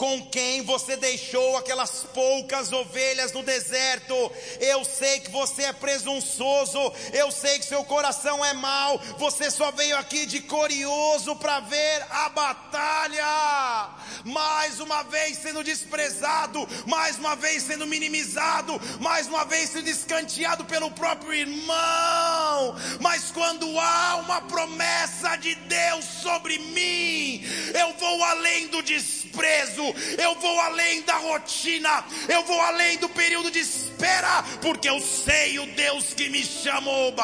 [0.00, 4.14] com quem você deixou aquelas poucas ovelhas no deserto.
[4.58, 6.80] Eu sei que você é presunçoso,
[7.12, 8.98] eu sei que seu coração é mau.
[9.18, 13.90] Você só veio aqui de curioso para ver a batalha.
[14.24, 20.64] Mais uma vez sendo desprezado, mais uma vez sendo minimizado, mais uma vez sendo escanteado
[20.64, 22.74] pelo próprio irmão.
[23.00, 27.44] Mas quando há uma promessa de Deus sobre mim,
[27.78, 33.50] eu vou além do desprezo eu vou além da rotina, eu vou além do período
[33.50, 37.14] de espera, porque eu sei o Deus que me chamou.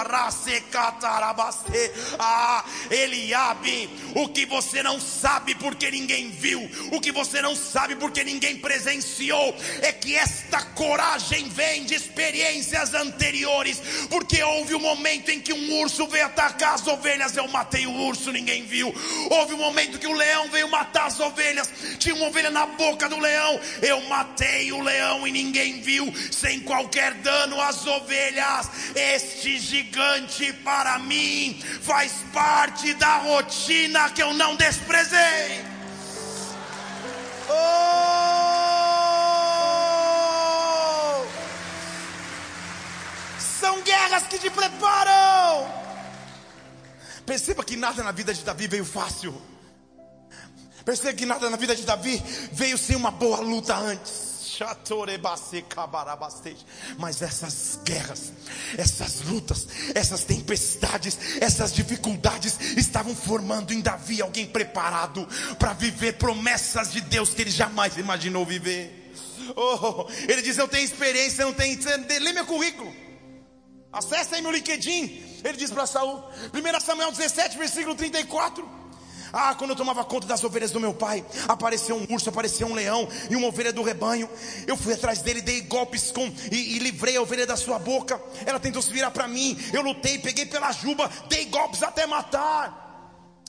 [2.18, 7.96] Ah, Eliabe, o que você não sabe porque ninguém viu, o que você não sabe
[7.96, 15.31] porque ninguém presenciou, é que esta coragem vem de experiências anteriores, porque houve um momento
[15.31, 18.94] em que um urso veio atacar as ovelhas, eu matei o urso, ninguém viu.
[19.31, 23.07] Houve um momento que o leão veio matar as ovelhas, tinha uma ovelha na boca
[23.09, 23.61] do leão.
[23.83, 28.71] Eu matei o leão e ninguém viu, sem qualquer dano às ovelhas.
[28.95, 35.64] Este gigante para mim faz parte da rotina que eu não desprezei.
[37.49, 38.16] Oh!
[43.61, 45.71] São guerras que te preparam.
[47.27, 49.56] Perceba que nada na vida de Davi veio fácil.
[50.87, 52.22] Perceba que nada na vida de Davi
[52.53, 54.37] veio sem uma boa luta antes.
[56.96, 58.33] Mas essas guerras,
[58.79, 65.27] essas lutas, essas tempestades, essas dificuldades estavam formando em Davi alguém preparado
[65.59, 69.12] para viver promessas de Deus que ele jamais imaginou viver.
[69.57, 71.79] Oh, ele diz: Eu tenho experiência, não tenho.
[72.22, 72.94] Lê meu currículo.
[73.92, 75.40] Acesse aí meu LinkedIn.
[75.42, 76.22] Ele diz para Saul,
[76.55, 78.76] 1 Samuel 17, versículo 34.
[79.38, 82.72] Ah, quando eu tomava conta das ovelhas do meu pai, apareceu um urso, apareceu um
[82.72, 84.31] leão e uma ovelha do rebanho.
[84.66, 88.18] Eu fui atrás dele, dei golpes com e, e livrei a ovelha da sua boca.
[88.46, 89.55] Ela tentou se virar para mim.
[89.75, 92.86] Eu lutei, peguei pela juba, dei golpes até matar.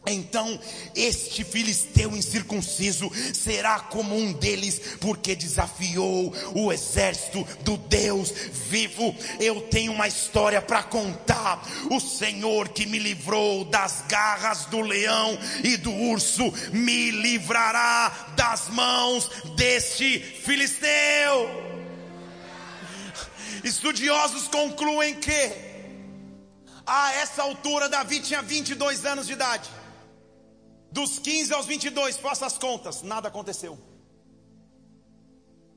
[0.08, 0.60] Então
[0.96, 8.32] este filisteu incircunciso será como um deles, porque desafiou o exército do Deus
[8.70, 9.16] vivo.
[9.40, 11.62] Eu tenho uma história para contar.
[11.92, 18.70] O Senhor que me livrou das garras do leão e do urso, me livrará das
[18.70, 21.68] mãos deste filisteu.
[23.64, 25.52] Estudiosos concluem que
[26.86, 29.70] a essa altura Davi tinha 22 anos de idade.
[30.92, 33.78] Dos 15 aos 22, faça as contas, nada aconteceu.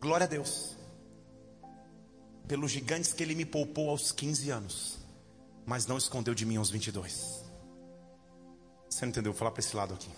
[0.00, 0.76] Glória a Deus.
[2.46, 4.98] Pelos gigantes que ele me poupou aos 15 anos,
[5.66, 7.44] mas não escondeu de mim aos 22.
[8.88, 9.32] Você não entendeu?
[9.32, 10.10] Vou falar para esse lado aqui.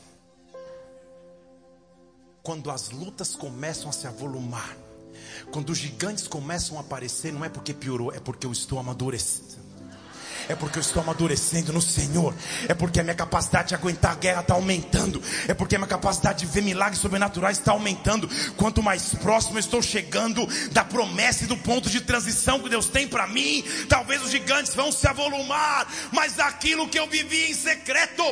[2.43, 4.77] Quando as lutas começam a se avolumar,
[5.53, 9.62] quando os gigantes começam a aparecer, não é porque piorou, é porque eu estou amadurecendo
[10.53, 12.35] é porque eu estou amadurecendo no Senhor,
[12.69, 15.89] é porque a minha capacidade de aguentar a guerra está aumentando, é porque a minha
[15.89, 18.29] capacidade de ver milagres sobrenaturais está aumentando.
[18.57, 22.87] Quanto mais próximo eu estou chegando da promessa e do ponto de transição que Deus
[22.87, 27.55] tem para mim, talvez os gigantes vão se avolumar, mas aquilo que eu vivi em
[27.55, 28.23] secreto,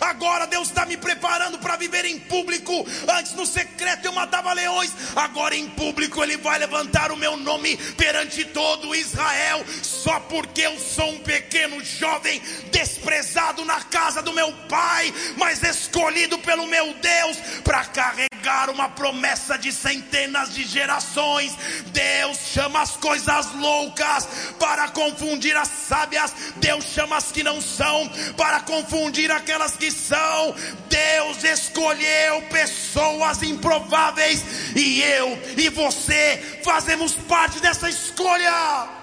[0.00, 2.86] agora Deus está me preparando para viver em público.
[3.08, 7.76] Antes no secreto eu matava leões, agora em público Ele vai levantar o meu nome
[7.96, 12.40] perante todo Israel só porque eu sou um pequeno jovem
[12.70, 19.58] desprezado na casa do meu pai, mas escolhido pelo meu Deus para carregar uma promessa
[19.58, 21.52] de centenas de gerações.
[21.88, 24.26] Deus chama as coisas loucas
[24.58, 30.54] para confundir as sábias, Deus chama as que não são para confundir aquelas que são.
[30.88, 34.42] Deus escolheu pessoas improváveis
[34.74, 38.97] e eu e você fazemos parte dessa escolha.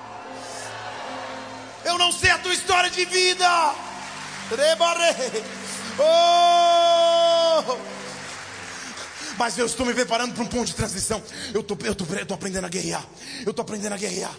[1.85, 3.47] Eu não sei a tua história de vida.
[5.99, 7.77] Oh!
[9.37, 11.21] Mas eu estou me preparando para um ponto de transição.
[11.53, 13.05] Eu estou eu tô, eu tô aprendendo a guerrear.
[13.45, 14.35] Eu estou aprendendo a guerrear.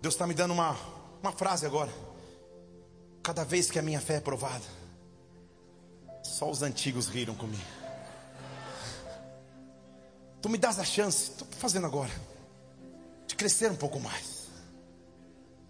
[0.00, 0.76] Deus está me dando uma,
[1.20, 1.92] uma frase agora.
[3.22, 4.64] Cada vez que a minha fé é provada,
[6.22, 7.64] só os antigos riram comigo.
[10.40, 12.12] Tu me das a chance, estou fazendo agora,
[13.26, 14.35] de crescer um pouco mais.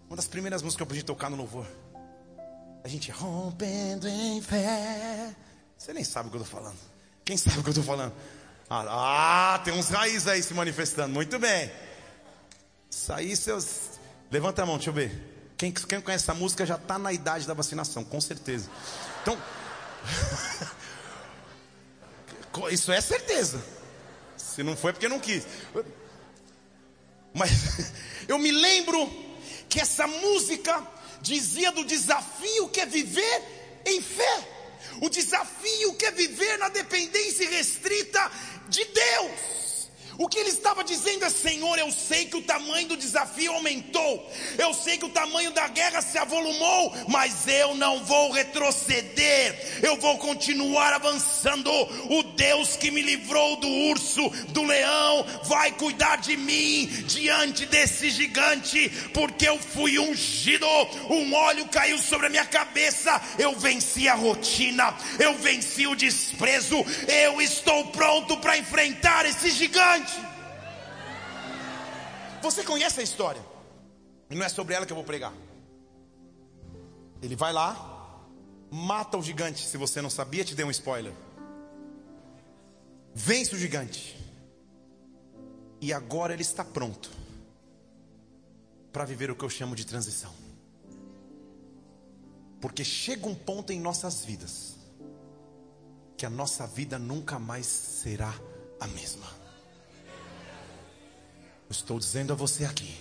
[0.07, 1.67] Uma das primeiras músicas que eu aprendi a tocar no louvor.
[2.83, 5.35] A gente rompendo em fé.
[5.77, 6.77] Você nem sabe o que eu estou falando.
[7.25, 8.13] Quem sabe o que eu estou falando?
[8.69, 11.13] Ah, ah, tem uns raízes aí se manifestando.
[11.13, 11.69] Muito bem.
[12.89, 13.99] Isso aí, seus.
[14.31, 15.53] Levanta a mão, deixa eu ver.
[15.57, 18.69] Quem, quem conhece essa música já está na idade da vacinação, com certeza.
[19.21, 19.37] Então.
[22.71, 23.61] Isso é certeza.
[24.37, 25.45] Se não foi, é porque não quis.
[27.33, 27.51] Mas
[28.27, 29.26] eu me lembro
[29.69, 30.85] que essa música
[31.21, 34.47] dizia do desafio que é viver em fé.
[35.01, 38.31] O desafio que é viver na dependência restrita
[38.69, 39.66] de Deus.
[40.19, 44.27] O que ele estava dizendo é: Senhor, eu sei que o tamanho do desafio aumentou,
[44.57, 49.95] eu sei que o tamanho da guerra se avolumou, mas eu não vou retroceder, eu
[49.97, 51.71] vou continuar avançando.
[52.09, 58.09] O Deus que me livrou do urso, do leão, vai cuidar de mim diante desse
[58.09, 60.65] gigante, porque eu fui ungido,
[61.09, 66.83] um óleo caiu sobre a minha cabeça, eu venci a rotina, eu venci o desprezo,
[67.07, 70.06] eu estou pronto para enfrentar esse gigante.
[72.41, 73.41] Você conhece a história.
[74.29, 75.33] E não é sobre ela que eu vou pregar.
[77.21, 78.25] Ele vai lá,
[78.69, 79.65] mata o gigante.
[79.65, 81.13] Se você não sabia, te dei um spoiler.
[83.13, 84.15] Vence o gigante.
[85.81, 87.09] E agora ele está pronto
[88.91, 90.33] para viver o que eu chamo de transição.
[92.59, 94.75] Porque chega um ponto em nossas vidas
[96.17, 98.33] que a nossa vida nunca mais será
[98.79, 99.46] a mesma.
[101.69, 102.95] Estou dizendo a você aqui,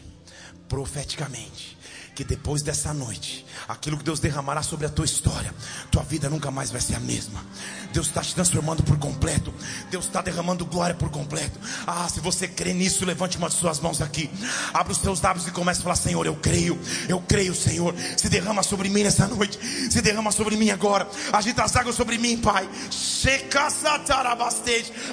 [0.69, 1.76] profeticamente,
[2.17, 5.55] que depois dessa noite, aquilo que Deus derramará sobre a tua história,
[5.91, 7.45] tua vida nunca mais vai ser a mesma.
[7.93, 9.53] Deus está te transformando por completo.
[9.91, 11.59] Deus está derramando glória por completo.
[11.87, 14.31] Ah, se você crê nisso, levante uma de suas mãos aqui.
[14.73, 17.95] Abra os teus lábios e comece a falar: Senhor, eu creio, eu creio, Senhor.
[18.17, 19.59] Se derrama sobre mim nessa noite,
[19.91, 21.07] se derrama sobre mim agora.
[21.33, 22.69] Agita as águas sobre mim, Pai.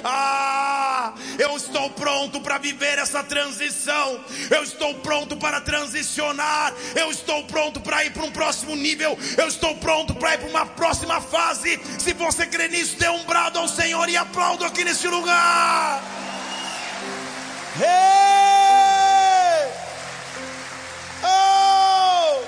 [0.02, 4.20] Ah, eu estou pronto para viver essa transição.
[4.50, 6.72] Eu estou pronto para transicionar.
[6.94, 9.18] Eu estou pronto para ir para um próximo nível.
[9.36, 11.80] Eu estou pronto para ir para uma próxima fase.
[11.98, 16.02] Se você crê nisso, dê um brado ao Senhor e aplaudo aqui nesse lugar.
[17.76, 19.72] Hey!
[21.24, 22.44] Oh!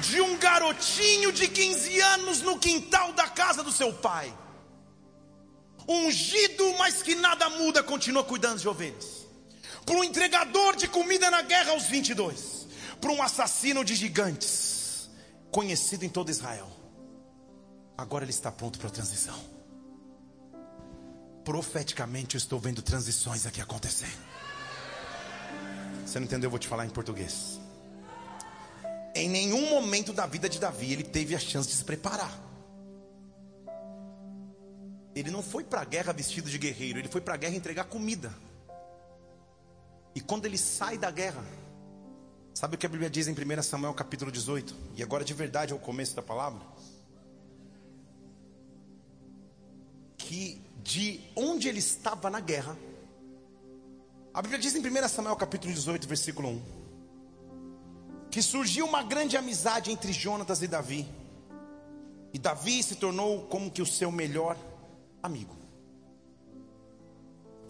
[0.00, 4.34] De um garotinho de 15 anos no quintal da casa do seu pai.
[5.88, 9.19] Ungido, mas que nada muda, continua cuidando de ovelhas
[9.90, 12.68] para um entregador de comida na guerra aos 22,
[13.00, 15.10] para um assassino de gigantes,
[15.50, 16.70] conhecido em todo Israel.
[17.98, 19.36] Agora ele está pronto para a transição.
[21.44, 24.16] Profeticamente eu estou vendo transições aqui acontecendo.
[26.06, 26.46] Você não entendeu?
[26.46, 27.58] Eu vou te falar em português.
[29.12, 32.32] Em nenhum momento da vida de Davi ele teve a chance de se preparar.
[35.16, 37.86] Ele não foi para a guerra vestido de guerreiro, ele foi para a guerra entregar
[37.86, 38.32] comida.
[40.14, 41.44] E quando ele sai da guerra,
[42.54, 44.74] sabe o que a Bíblia diz em 1 Samuel capítulo 18?
[44.96, 46.60] E agora de verdade é o começo da palavra.
[50.18, 52.76] Que de onde ele estava na guerra,
[54.32, 56.62] a Bíblia diz em 1 Samuel capítulo 18, versículo 1,
[58.30, 61.06] que surgiu uma grande amizade entre Jonatas e Davi.
[62.32, 64.56] E Davi se tornou como que o seu melhor
[65.22, 65.59] amigo.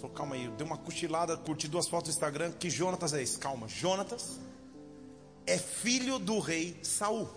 [0.01, 2.53] Falou, calma aí, deu uma cochilada, curti duas fotos do Instagram.
[2.53, 3.39] Que Jonatas é esse?
[3.39, 4.41] Calma, Jonatas
[5.47, 7.29] é filho do rei Saul,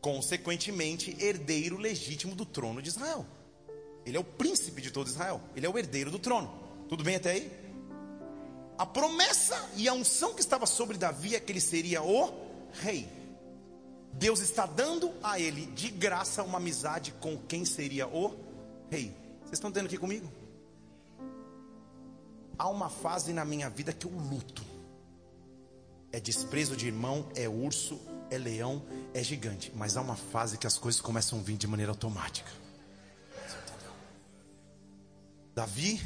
[0.00, 3.26] consequentemente, herdeiro legítimo do trono de Israel.
[4.06, 6.52] Ele é o príncipe de todo Israel, ele é o herdeiro do trono.
[6.88, 7.50] Tudo bem até aí?
[8.76, 12.32] A promessa e a unção que estava sobre Davi é que ele seria o
[12.72, 13.08] rei.
[14.12, 18.36] Deus está dando a ele de graça uma amizade com quem seria o
[18.90, 19.12] rei.
[19.40, 20.43] Vocês estão entendendo aqui comigo?
[22.58, 24.64] Há uma fase na minha vida que eu luto.
[26.12, 28.00] É desprezo de irmão, é urso,
[28.30, 28.82] é leão,
[29.12, 29.72] é gigante.
[29.74, 32.50] Mas há uma fase que as coisas começam a vir de maneira automática.
[35.54, 36.00] Davi,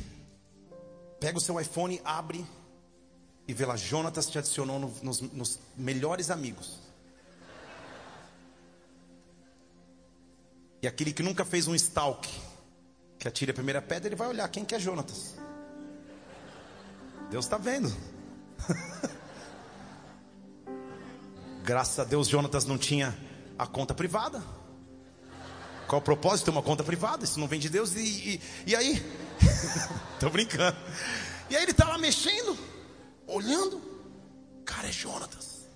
[1.21, 2.47] pega o seu iPhone, abre
[3.47, 6.79] e vê lá, Jonatas te adicionou no, nos, nos melhores amigos.
[10.83, 12.29] E aquele que nunca fez um stalk,
[13.19, 15.35] que atire a primeira pedra, ele vai olhar quem que é Jonatas.
[17.31, 17.93] Deus está vendo.
[21.63, 23.17] Graças a Deus, Jonatas não tinha
[23.59, 24.43] a conta privada.
[25.87, 27.25] Qual o propósito ter uma conta privada?
[27.25, 27.95] Isso não vem de Deus.
[27.95, 29.03] E, e, e aí?
[30.15, 30.77] Estou brincando.
[31.51, 32.57] E aí ele está lá mexendo,
[33.27, 33.81] olhando.
[34.65, 35.69] Cara, é Jonatas.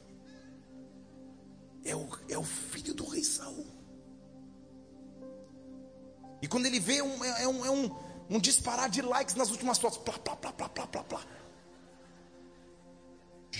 [1.84, 3.66] É o, é o filho do rei Saul.
[6.40, 7.96] E quando ele vê, um, é, é, um, é um,
[8.30, 9.98] um disparar de likes nas últimas fotos.
[9.98, 11.20] Plá, plá, plá, plá, plá, plá, plá.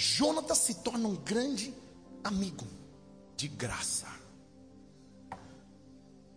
[0.02, 1.72] Jonatas se torna um grande
[2.24, 2.66] amigo
[3.36, 4.08] de graça.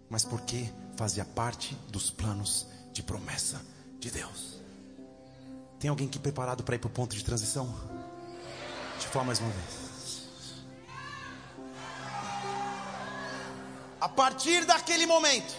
[0.07, 3.59] Mas porque fazia parte dos planos de promessa
[3.97, 4.61] de Deus.
[5.79, 7.65] Tem alguém aqui preparado para ir para o ponto de transição?
[8.91, 10.63] Deixa eu falar mais uma vez.
[13.99, 15.55] A partir daquele momento,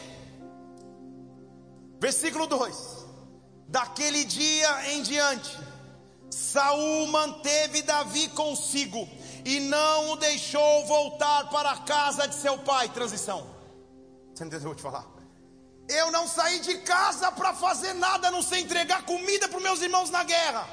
[2.00, 3.04] versículo 2:
[3.66, 5.58] daquele dia em diante,
[6.36, 9.08] Saul manteve Davi consigo
[9.42, 12.90] e não o deixou voltar para a casa de seu pai.
[12.90, 13.46] Transição.
[14.34, 15.06] Você entendeu o que eu vou te falar?
[15.88, 19.80] Eu não saí de casa para fazer nada, a não sei entregar comida para meus
[19.80, 20.68] irmãos na guerra.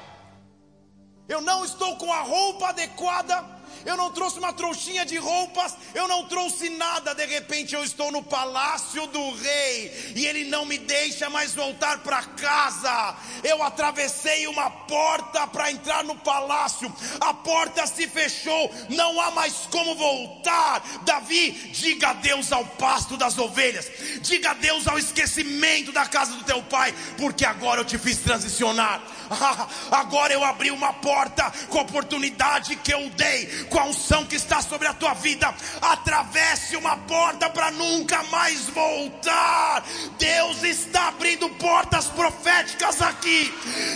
[1.26, 3.42] Eu não estou com a roupa adequada
[3.84, 7.14] eu não trouxe uma trouxinha de roupas, eu não trouxe nada.
[7.14, 11.98] De repente eu estou no palácio do rei e ele não me deixa mais voltar
[11.98, 13.16] para casa.
[13.42, 19.54] Eu atravessei uma porta para entrar no palácio, a porta se fechou, não há mais
[19.70, 20.82] como voltar.
[21.04, 26.62] Davi, diga adeus ao pasto das ovelhas, diga adeus ao esquecimento da casa do teu
[26.62, 29.02] pai, porque agora eu te fiz transicionar.
[29.90, 34.36] agora eu abri uma porta com a oportunidade que eu dei com a unção que
[34.36, 39.84] está sobre a tua vida, atravesse uma porta para nunca mais voltar.
[40.18, 43.52] Deus está abrindo portas proféticas aqui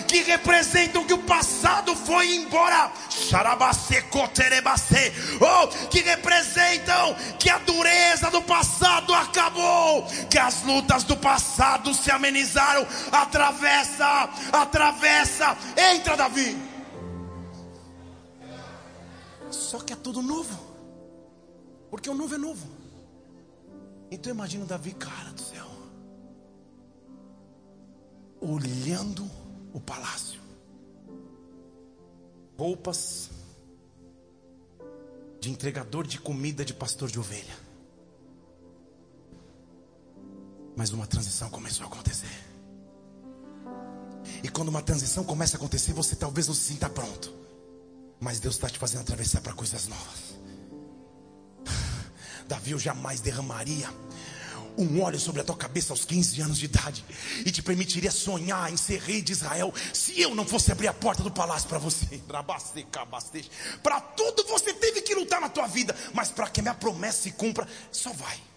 [0.07, 2.91] que representam que o passado foi embora.
[5.41, 12.11] Oh, que representam que a dureza do passado acabou, que as lutas do passado se
[12.11, 12.87] amenizaram.
[13.13, 16.68] Atravessa, atravessa, entra, Davi.
[19.59, 20.57] Só que é tudo novo,
[21.91, 22.65] porque o novo é novo.
[24.09, 25.67] Então imagina Davi, cara do céu,
[28.41, 29.29] olhando
[29.75, 30.41] o palácio,
[32.57, 33.31] roupas
[35.41, 37.57] de entregador de comida de pastor de ovelha.
[40.77, 42.47] Mas uma transição começou a acontecer.
[44.43, 47.48] E quando uma transição começa a acontecer, você talvez não se sinta pronto.
[48.21, 50.39] Mas Deus está te fazendo atravessar para coisas novas.
[52.47, 53.89] Davi, eu jamais derramaria
[54.79, 57.05] um óleo sobre a tua cabeça aos 15 anos de idade
[57.45, 60.95] e te permitiria sonhar em ser rei de Israel se eu não fosse abrir a
[60.95, 62.21] porta do palácio para você.
[63.83, 67.33] Para tudo você teve que lutar na tua vida, mas para que minha promessa se
[67.33, 68.48] cumpra, só vai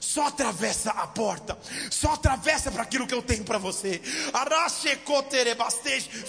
[0.00, 1.58] só atravessa a porta,
[1.90, 4.00] só atravessa para aquilo que eu tenho para você.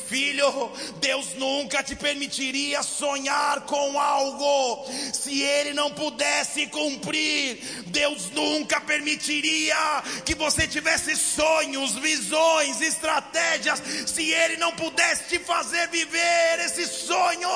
[0.07, 7.59] Filho, Deus nunca te permitiria sonhar com algo se Ele não pudesse cumprir.
[7.88, 15.88] Deus nunca permitiria que você tivesse sonhos, visões, estratégias se Ele não pudesse te fazer
[15.88, 17.49] viver esse sonho.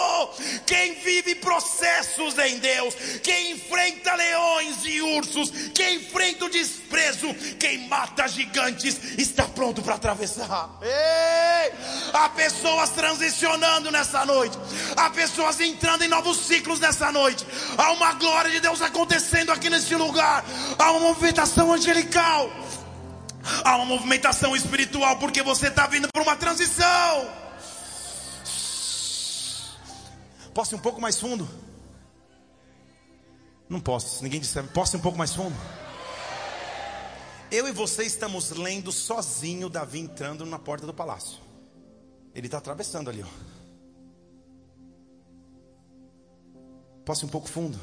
[0.65, 7.87] Quem vive processos em Deus, quem enfrenta leões e ursos, quem enfrenta o desprezo, quem
[7.87, 10.69] mata gigantes está pronto para atravessar.
[10.81, 11.73] Ei!
[12.13, 14.57] Há pessoas transicionando nessa noite,
[14.95, 17.45] há pessoas entrando em novos ciclos nessa noite.
[17.77, 20.45] Há uma glória de Deus acontecendo aqui neste lugar,
[20.77, 22.49] há uma movimentação angelical,
[23.63, 27.45] há uma movimentação espiritual, porque você está vindo para uma transição.
[30.53, 31.49] Posso ir um pouco mais fundo?
[33.67, 34.61] Não posso, ninguém disse.
[34.63, 35.55] Posso ir um pouco mais fundo?
[37.55, 41.39] Eu e você estamos lendo sozinho Davi entrando na porta do palácio.
[42.33, 43.27] Ele está atravessando ali, ó.
[47.05, 47.79] Posso ir um pouco fundo?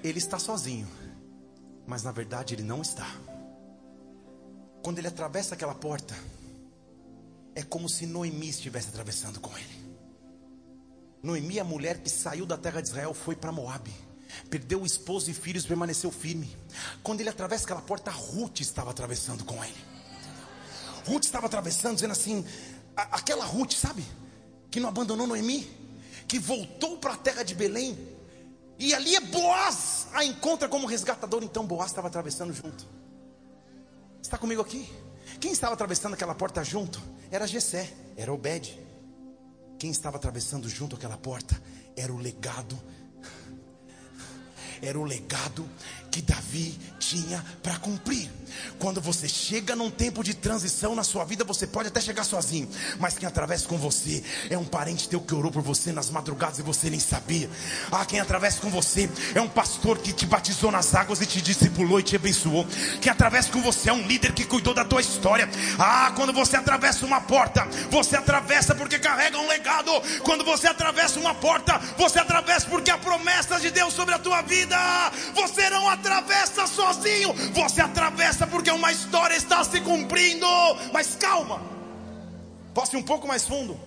[0.00, 0.86] Ele está sozinho,
[1.88, 3.16] mas na verdade ele não está.
[4.80, 6.14] Quando ele atravessa aquela porta,
[7.52, 9.96] é como se Noemi estivesse atravessando com ele.
[11.20, 14.03] Noemi, a mulher que saiu da terra de Israel, foi para Moabe
[14.50, 16.56] perdeu o esposo e filhos, permaneceu firme.
[17.02, 19.84] Quando ele atravessa aquela porta, Ruth estava atravessando com ele.
[21.06, 22.44] Ruth estava atravessando, dizendo assim:
[22.96, 24.04] aquela Ruth, sabe?
[24.70, 25.68] Que não abandonou Noemi,
[26.26, 27.98] que voltou para a terra de Belém,
[28.78, 31.42] e ali é Boaz a encontra como resgatador.
[31.42, 32.86] Então Boaz estava atravessando junto.
[34.22, 34.90] Está comigo aqui?
[35.40, 37.00] Quem estava atravessando aquela porta junto?
[37.30, 38.80] Era Jessé, era Obed.
[39.78, 41.60] Quem estava atravessando junto aquela porta
[41.96, 42.80] era o legado
[44.84, 45.64] era o legado
[46.14, 48.30] que Davi tinha para cumprir.
[48.78, 52.68] Quando você chega num tempo de transição na sua vida, você pode até chegar sozinho,
[53.00, 56.60] mas quem atravessa com você é um parente teu que orou por você nas madrugadas
[56.60, 57.50] e você nem sabia.
[57.90, 61.42] Ah, quem atravessa com você é um pastor que te batizou nas águas e te
[61.42, 62.64] discipulou e te abençoou.
[63.00, 65.50] Quem atravessa com você é um líder que cuidou da tua história.
[65.76, 69.90] Ah, quando você atravessa uma porta, você atravessa porque carrega um legado.
[70.22, 74.42] Quando você atravessa uma porta, você atravessa porque há promessas de Deus sobre a tua
[74.42, 74.76] vida.
[75.34, 80.46] Você não atravessa atravessa sozinho, você atravessa porque uma história está se cumprindo.
[80.92, 81.60] Mas calma,
[82.74, 83.78] posso ir um pouco mais fundo?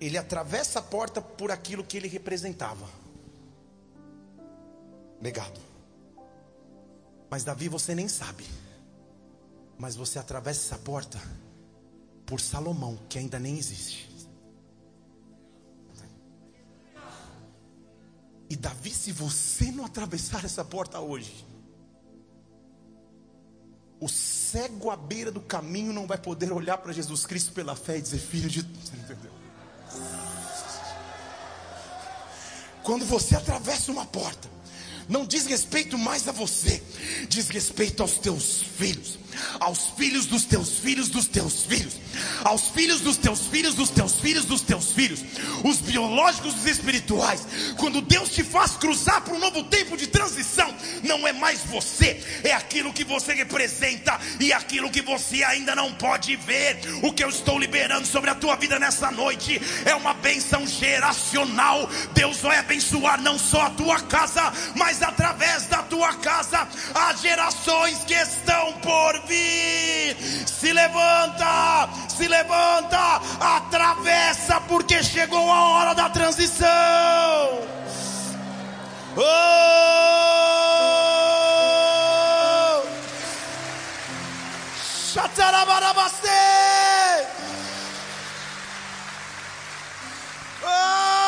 [0.00, 2.86] Ele atravessa a porta por aquilo que ele representava
[5.22, 5.60] legado.
[7.30, 8.44] Mas Davi, você nem sabe.
[9.78, 11.20] Mas você atravessa essa porta
[12.26, 14.13] por Salomão, que ainda nem existe.
[18.54, 21.44] E Davi, se você não atravessar essa porta hoje,
[23.98, 27.98] o cego à beira do caminho não vai poder olhar para Jesus Cristo pela fé
[27.98, 28.62] e dizer: Filho de.
[28.80, 29.32] Você entendeu?
[32.84, 34.48] Quando você atravessa uma porta,
[35.08, 36.82] não diz respeito mais a você,
[37.28, 39.18] diz respeito aos teus filhos,
[39.60, 41.94] aos filhos dos teus filhos, dos teus filhos,
[42.44, 45.20] aos filhos dos teus filhos, dos teus filhos, dos teus filhos,
[45.64, 47.46] os biológicos os espirituais.
[47.78, 52.22] Quando Deus te faz cruzar para um novo tempo de transição, não é mais você,
[52.42, 56.78] é aquilo que você representa e aquilo que você ainda não pode ver.
[57.02, 61.88] O que eu estou liberando sobre a tua vida nessa noite é uma bênção geracional.
[62.14, 67.98] Deus vai abençoar não só a tua casa, mas através da tua casa as gerações
[68.04, 70.16] que estão por vir.
[70.46, 76.68] Se levanta, se levanta, atravessa, porque chegou a hora da transição.
[79.16, 79.64] Oh!
[85.12, 86.28] Chatarabarabacê!
[90.64, 91.23] Oh!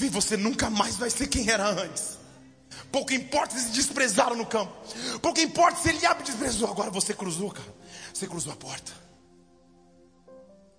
[0.00, 2.18] Davi, você nunca mais vai ser quem era antes.
[2.90, 4.72] Pouco importa se desprezaram no campo.
[5.20, 6.70] Pouco importa se ele abre e desprezou.
[6.70, 7.74] Agora você cruzou, cara.
[8.14, 8.90] Você cruzou a porta.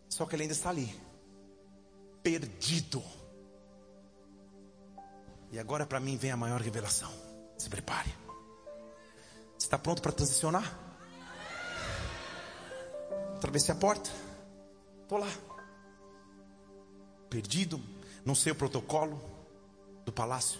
[0.09, 0.99] Só que ele ainda está ali.
[2.23, 3.03] Perdido.
[5.51, 7.11] E agora para mim vem a maior revelação.
[7.59, 8.11] Se prepare.
[9.55, 10.79] Você está pronto para transicionar?
[13.35, 14.09] Atravessei a porta.
[15.03, 15.29] Estou lá.
[17.29, 18.00] Perdido.
[18.25, 19.19] Não sei o protocolo
[20.05, 20.59] do palácio.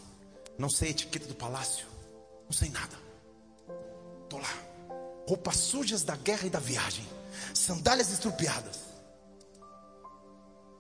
[0.58, 1.88] Não sei a etiqueta do palácio.
[2.46, 2.98] Não sei nada.
[4.24, 4.54] Estou lá.
[5.28, 7.06] Roupas sujas da guerra e da viagem.
[7.54, 8.80] Sandálias estrupiadas.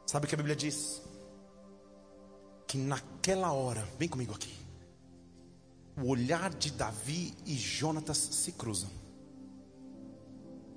[0.05, 1.01] Sabe o que a Bíblia diz?
[2.67, 4.53] Que naquela hora, vem comigo aqui.
[5.97, 8.89] O olhar de Davi e Jonatas se cruzam.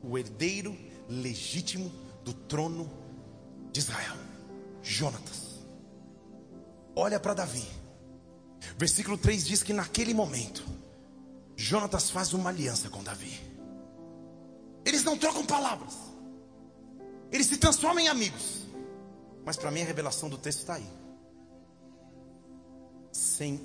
[0.03, 0.77] O herdeiro
[1.09, 1.91] legítimo
[2.25, 2.91] do trono
[3.73, 4.17] de Israel,
[4.83, 5.54] Jonatas,
[6.97, 7.85] olha para Davi
[8.77, 10.65] Versículo 3 diz que naquele momento,
[11.57, 13.41] Jonatas faz uma aliança com Davi.
[14.85, 15.95] Eles não trocam palavras,
[17.31, 18.65] eles se transformam em amigos.
[19.45, 20.87] Mas para mim a revelação do texto está aí.
[23.13, 23.61] Sem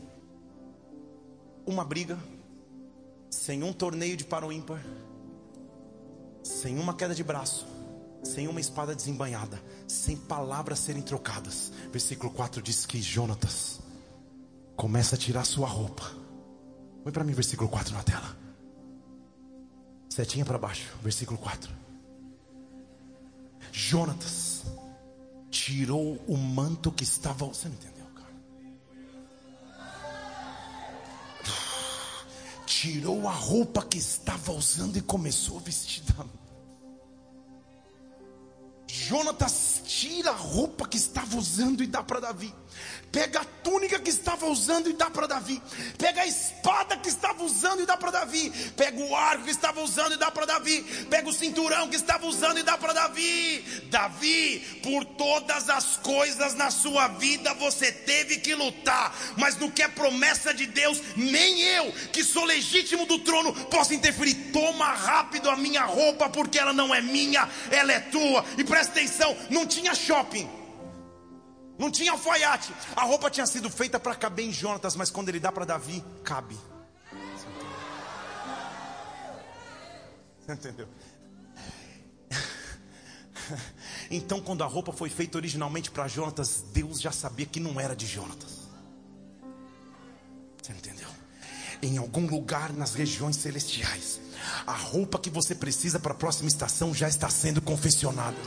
[1.65, 2.19] uma briga,
[3.29, 4.83] sem um torneio de para o ímpar,
[6.43, 7.65] sem uma queda de braço,
[8.23, 11.71] sem uma espada desembanhada, sem palavras serem trocadas.
[11.91, 13.79] Versículo 4 diz que Jonatas
[14.75, 16.09] começa a tirar sua roupa.
[17.03, 18.37] Põe para mim versículo 4 na tela.
[20.09, 21.71] Setinha para baixo, versículo 4.
[23.71, 24.63] Jonatas
[25.49, 27.45] tirou o manto que estava.
[27.45, 28.33] Você não entendeu, cara?
[32.65, 36.03] Tirou a roupa que estava usando e começou a vestir.
[39.09, 39.51] Jonatas
[39.89, 42.53] tira a roupa que estava usando e dá para Davi.
[43.11, 45.59] Pega a túnica que estava usando e dá para Davi.
[45.97, 48.51] Pega a espada que estava usando e dá para Davi.
[48.77, 50.83] Pega o arco que estava usando e dá para Davi.
[51.09, 53.65] Pega o cinturão que estava usando e dá para Davi.
[53.89, 59.81] Davi, por todas as coisas na sua vida você teve que lutar, mas no que
[59.81, 64.35] é promessa de Deus, nem eu, que sou legítimo do trono, posso interferir.
[64.53, 68.45] Toma rápido a minha roupa, porque ela não é minha, ela é tua.
[68.57, 70.58] E presta atenção, não tinha shopping.
[71.79, 72.73] Não tinha alfaiate.
[72.93, 76.03] A roupa tinha sido feita para caber em Jonatas, mas quando ele dá para Davi,
[76.25, 76.57] cabe.
[80.45, 80.89] Você entendeu?
[84.11, 87.95] Então, quando a roupa foi feita originalmente para Jonatas, Deus já sabia que não era
[87.95, 88.67] de Jonatas.
[90.61, 91.07] Você entendeu?
[91.81, 94.19] Em algum lugar nas regiões celestiais,
[94.67, 98.37] a roupa que você precisa para a próxima estação já está sendo confeccionada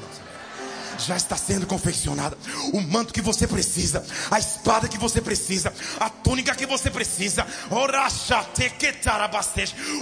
[0.98, 2.36] já está sendo confeccionada.
[2.72, 7.46] O manto que você precisa, a espada que você precisa, a túnica que você precisa,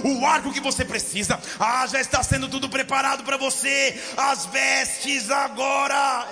[0.03, 3.99] o arco que você precisa, ah, já está sendo tudo preparado para você.
[4.17, 6.27] As vestes agora.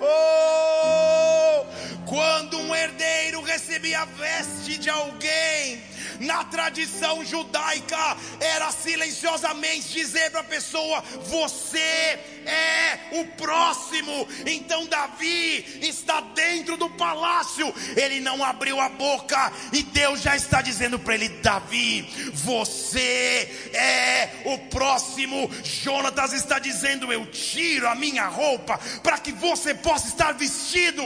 [0.00, 1.66] Oh!
[2.06, 5.82] Quando um herdeiro recebia a veste de alguém,
[6.20, 14.26] na tradição judaica era silenciosamente dizer para a pessoa: Você é o próximo.
[14.46, 20.62] Então Davi está dentro do palácio, ele não abriu a boca e Deus já está
[20.62, 22.02] dizendo para ele: Davi,
[22.32, 25.50] você é o próximo.
[25.62, 31.02] Jonatas está dizendo: Eu tiro a minha roupa para que você possa estar vestido.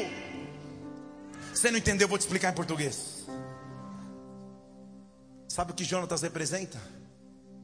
[1.52, 2.08] Você não entendeu?
[2.08, 3.19] Vou te explicar em português.
[5.60, 6.80] Sabe o que Jonatas representa?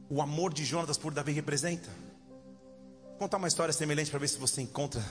[0.07, 1.89] O amor de Jonatas por Davi representa.
[3.09, 5.03] Vou contar uma história semelhante para ver se você encontra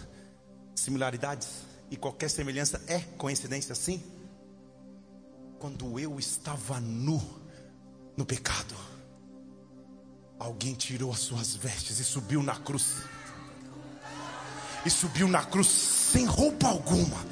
[0.77, 1.49] similaridades.
[1.91, 4.01] E qualquer semelhança é coincidência sim?
[5.59, 7.21] Quando eu estava nu
[8.17, 8.77] no pecado,
[10.39, 12.99] alguém tirou as suas vestes e subiu na cruz.
[14.85, 17.27] E subiu na cruz sem roupa alguma,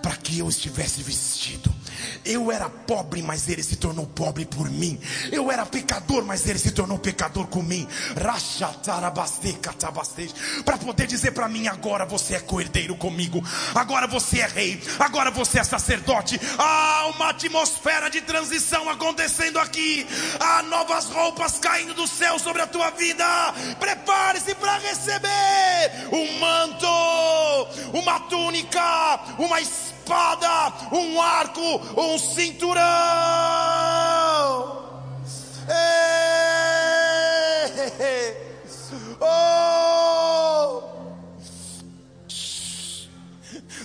[0.00, 1.81] para que eu estivesse vestido.
[2.24, 4.98] Eu era pobre, mas ele se tornou pobre por mim.
[5.30, 7.86] Eu era pecador, mas ele se tornou pecador com mim.
[10.64, 13.42] Para poder dizer para mim agora você é coerdeiro comigo.
[13.74, 14.82] Agora você é rei.
[14.98, 16.40] Agora você é sacerdote.
[16.58, 20.06] Há uma atmosfera de transição acontecendo aqui.
[20.40, 23.24] Há novas roupas caindo do céu sobre a tua vida.
[23.78, 26.86] Prepare-se para receber um manto,
[27.92, 31.60] uma túnica, uma espada espada, um arco,
[32.00, 32.82] um cinturão.
[37.98, 38.36] Ei,
[39.20, 40.82] oh.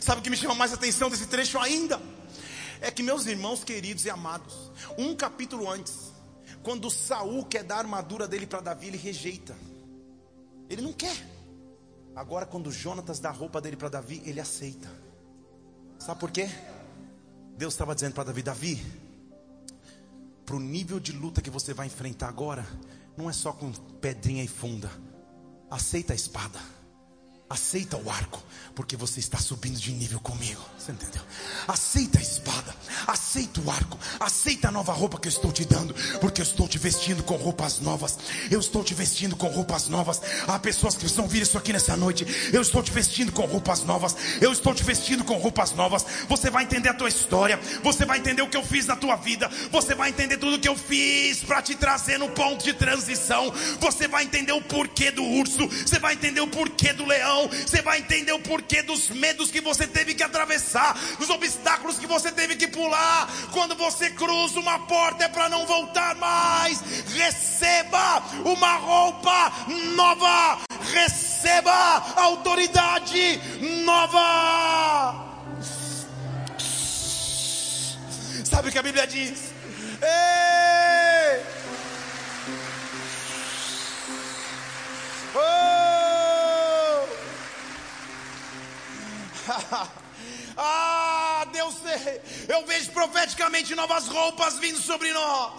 [0.01, 2.01] Sabe o que me chama mais atenção desse trecho ainda?
[2.81, 6.11] É que meus irmãos queridos e amados, um capítulo antes,
[6.63, 9.55] quando Saul quer dar a armadura dele para Davi, ele rejeita.
[10.69, 11.15] Ele não quer.
[12.15, 15.06] Agora, quando Jonatas dá a roupa dele para Davi, ele aceita.
[16.07, 16.49] Sabe por quê?
[17.57, 18.85] Deus estava dizendo para Davi: Davi,
[20.45, 22.65] para o nível de luta que você vai enfrentar agora,
[23.17, 24.89] não é só com pedrinha e funda.
[25.69, 26.61] Aceita a espada.
[27.49, 28.41] Aceita o arco,
[28.73, 30.61] porque você está subindo de nível comigo.
[30.79, 31.21] Você entendeu?
[31.67, 32.66] Aceita a espada,
[33.07, 36.67] aceita o arco, aceita a nova roupa que eu estou te dando, porque eu estou
[36.67, 38.17] te vestindo com roupas novas.
[38.51, 40.21] Eu estou te vestindo com roupas novas.
[40.47, 42.25] Há pessoas que precisam vir isso aqui nessa noite.
[42.51, 44.15] Eu estou te vestindo com roupas novas.
[44.41, 46.05] Eu estou te vestindo com roupas novas.
[46.27, 47.59] Você vai entender a tua história.
[47.83, 49.49] Você vai entender o que eu fiz na tua vida.
[49.71, 53.53] Você vai entender tudo o que eu fiz para te trazer no ponto de transição.
[53.79, 55.67] Você vai entender o porquê do urso.
[55.67, 59.61] Você vai entender o porquê do leão você vai entender o porquê dos medos que
[59.61, 62.96] você teve que atravessar, dos obstáculos que você teve que pular.
[63.51, 66.81] Quando você cruza uma porta é para não voltar mais.
[67.15, 69.51] Receba uma roupa
[69.95, 70.59] nova,
[70.93, 73.39] receba autoridade
[73.83, 75.25] nova.
[78.43, 79.53] Sabe o que a Bíblia diz?
[80.01, 81.41] Ei!
[85.35, 85.87] Oh!
[90.57, 91.75] ah, Deus,
[92.47, 95.53] eu vejo profeticamente novas roupas vindo sobre nós,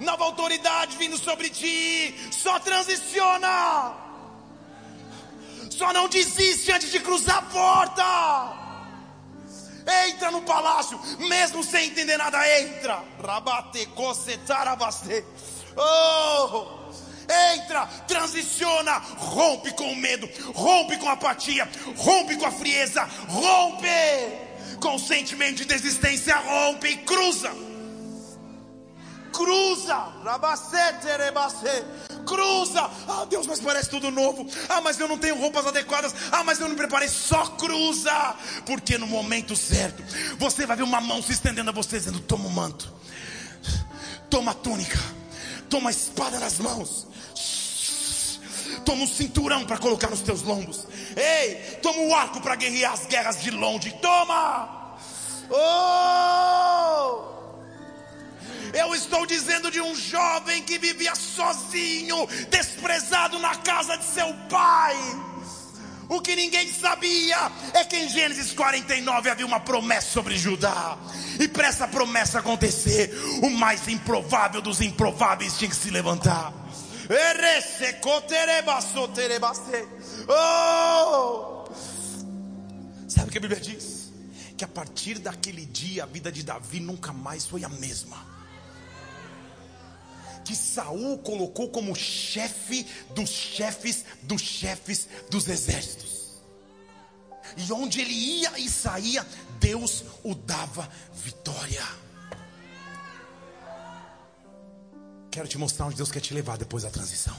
[0.00, 2.14] nova autoridade vindo sobre ti.
[2.30, 3.94] Só transiciona,
[5.70, 8.62] só não desiste antes de cruzar a porta.
[10.06, 13.02] Entra no palácio, mesmo sem entender nada, entra.
[13.20, 13.88] Rabate,
[15.76, 16.81] Oh!
[17.54, 23.88] Entra, transiciona, rompe com o medo, rompe com a apatia, rompe com a frieza, rompe
[24.80, 27.50] com o sentimento de desistência, rompe e cruza.
[29.32, 29.96] Cruza,
[32.26, 32.90] cruza.
[33.08, 34.46] Ah, Deus, mas parece tudo novo.
[34.68, 36.14] Ah, mas eu não tenho roupas adequadas.
[36.30, 37.08] Ah, mas eu não me preparei.
[37.08, 40.02] Só cruza, porque no momento certo
[40.38, 42.92] você vai ver uma mão se estendendo a você, dizendo: Toma o manto,
[44.28, 44.98] toma a túnica,
[45.72, 47.06] toma a espada nas mãos,
[48.84, 50.86] Toma um cinturão para colocar nos teus lombos.
[51.16, 53.92] Ei, toma o um arco para guerrear as guerras de longe.
[54.02, 54.98] Toma!
[55.48, 57.22] Oh!
[58.74, 64.96] Eu estou dizendo de um jovem que vivia sozinho, desprezado na casa de seu pai.
[66.12, 70.98] O que ninguém sabia é que em Gênesis 49 havia uma promessa sobre Judá.
[71.40, 73.10] E para essa promessa acontecer,
[73.42, 76.52] o mais improvável dos improváveis tinha que se levantar.
[80.28, 81.64] Oh!
[83.08, 84.12] Sabe o que a Bíblia diz?
[84.54, 88.31] Que a partir daquele dia a vida de Davi nunca mais foi a mesma.
[90.44, 96.22] Que Saul colocou como chefe dos chefes dos chefes dos exércitos.
[97.56, 99.26] E onde ele ia e saía,
[99.60, 101.82] Deus o dava vitória.
[105.30, 107.36] Quero te mostrar onde Deus quer te levar depois da transição.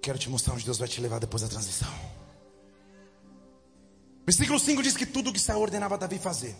[0.00, 1.92] Quero te mostrar onde Deus vai te levar depois da transição.
[4.24, 6.56] Versículo 5 diz que tudo o que Saul ordenava Davi fazer,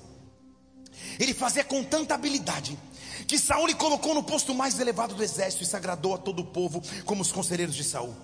[1.18, 2.78] ele fazia com tanta habilidade,
[3.26, 6.40] que Saul lhe colocou no posto mais elevado do exército e se agradou a todo
[6.40, 8.14] o povo, como os conselheiros de Saul.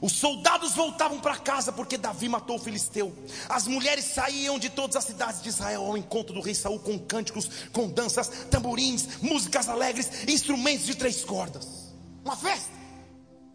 [0.00, 3.14] Os soldados voltavam para casa porque Davi matou o filisteu.
[3.48, 6.98] As mulheres saíam de todas as cidades de Israel ao encontro do rei Saul com
[6.98, 11.94] cânticos, com danças, tamborins, músicas alegres, instrumentos de três cordas.
[12.24, 12.76] Uma festa.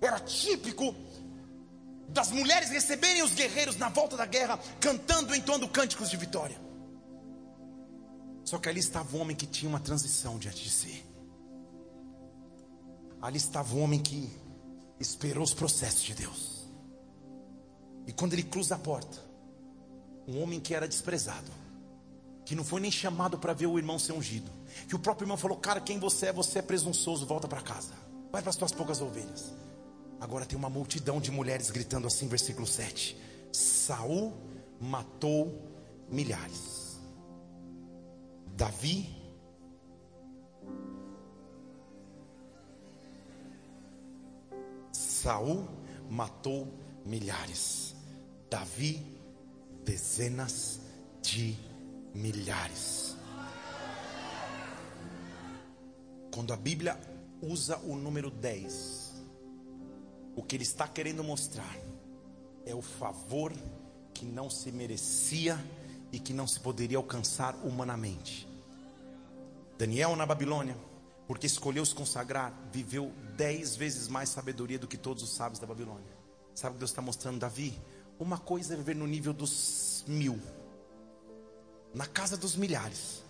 [0.02, 0.96] Era típico
[2.10, 6.71] das mulheres receberem os guerreiros na volta da guerra, cantando e entoando cânticos de vitória.
[8.52, 11.06] Só que ali estava um homem que tinha uma transição diante de si.
[13.22, 14.30] Ali estava um homem que
[15.00, 16.66] esperou os processos de Deus.
[18.06, 19.18] E quando ele cruza a porta,
[20.28, 21.50] um homem que era desprezado,
[22.44, 24.52] que não foi nem chamado para ver o irmão ser ungido,
[24.86, 26.34] que o próprio irmão falou: Cara, quem você é?
[26.34, 27.94] Você é presunçoso, volta para casa,
[28.34, 29.54] vai para as tuas poucas ovelhas.
[30.20, 33.18] Agora tem uma multidão de mulheres gritando assim, versículo 7.
[33.54, 34.34] Saul
[34.78, 35.58] matou
[36.10, 36.71] milhares.
[38.56, 39.22] Davi
[45.22, 45.68] Saul
[46.10, 46.68] matou
[47.06, 47.96] milhares.
[48.50, 49.06] Davi
[49.86, 50.80] dezenas
[51.22, 51.56] de
[52.14, 53.16] milhares.
[56.34, 57.00] Quando a Bíblia
[57.42, 59.24] usa o número 10,
[60.36, 61.78] o que ele está querendo mostrar
[62.66, 63.54] é o favor
[64.14, 65.60] que não se merecia
[66.12, 68.48] e que não se poderia alcançar humanamente.
[69.78, 70.76] Daniel na Babilônia,
[71.28, 75.68] porque escolheu se consagrar, viveu dez vezes mais sabedoria do que todos os sábios da
[75.68, 76.12] Babilônia.
[76.54, 77.80] Sabe o que Deus está mostrando, Davi?
[78.20, 80.40] Uma coisa é viver no nível dos mil,
[81.94, 83.24] na casa dos milhares.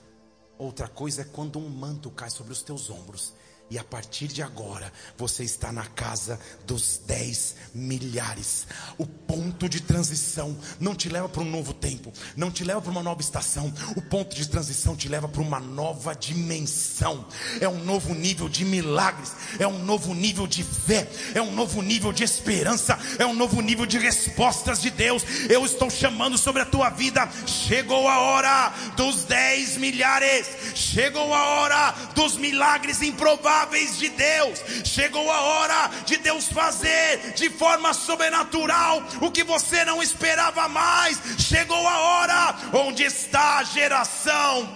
[0.57, 3.33] Outra coisa é quando um manto cai sobre os teus ombros
[3.71, 6.37] e a partir de agora, você está na casa
[6.67, 8.67] dos 10 milhares.
[8.97, 12.91] O ponto de transição não te leva para um novo tempo, não te leva para
[12.91, 13.73] uma nova estação.
[13.95, 17.25] O ponto de transição te leva para uma nova dimensão.
[17.61, 21.81] É um novo nível de milagres, é um novo nível de fé, é um novo
[21.81, 25.23] nível de esperança, é um novo nível de respostas de Deus.
[25.49, 27.25] Eu estou chamando sobre a tua vida.
[27.47, 33.60] Chegou a hora dos 10 milhares, chegou a hora dos milagres improváveis
[33.97, 34.59] de Deus.
[34.83, 41.19] Chegou a hora de Deus fazer de forma sobrenatural o que você não esperava mais.
[41.37, 44.67] Chegou a hora onde está a geração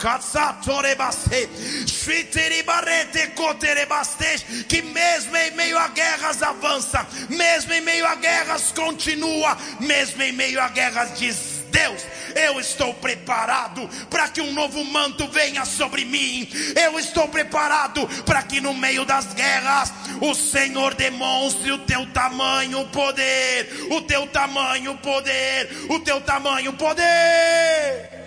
[4.68, 10.32] que mesmo em meio a guerras avança, mesmo em meio a guerras continua, mesmo em
[10.32, 12.06] meio a guerras diz Deus,
[12.36, 16.48] eu estou preparado para que um novo manto venha sobre mim.
[16.74, 22.88] Eu estou preparado para que no meio das guerras o Senhor demonstre o teu tamanho
[22.88, 28.24] poder, o teu tamanho poder, o teu tamanho poder.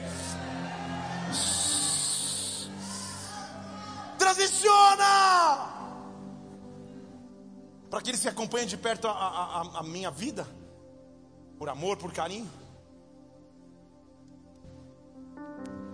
[4.18, 5.68] Transiciona
[7.88, 10.46] para que ele se acompanhe de perto a, a, a minha vida,
[11.58, 12.67] por amor, por carinho.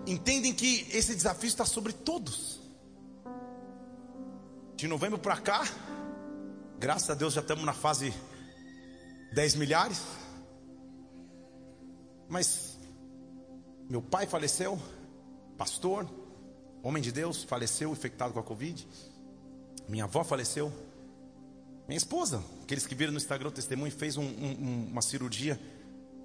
[0.06, 2.60] Entendem que esse desafio está sobre todos.
[4.76, 5.62] De novembro para cá,
[6.78, 8.12] graças a Deus já estamos na fase
[9.32, 10.02] 10 milhares.
[12.28, 12.78] Mas
[13.88, 14.80] meu pai faleceu,
[15.56, 16.08] pastor,
[16.82, 18.86] homem de Deus, faleceu infectado com a Covid.
[19.88, 20.72] Minha avó faleceu.
[21.86, 25.60] Minha esposa, aqueles que viram no Instagram o testemunho, fez um, um, uma cirurgia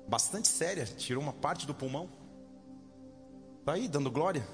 [0.08, 2.10] bastante séria, tirou uma parte do pulmão.
[3.60, 4.46] Está aí dando glória?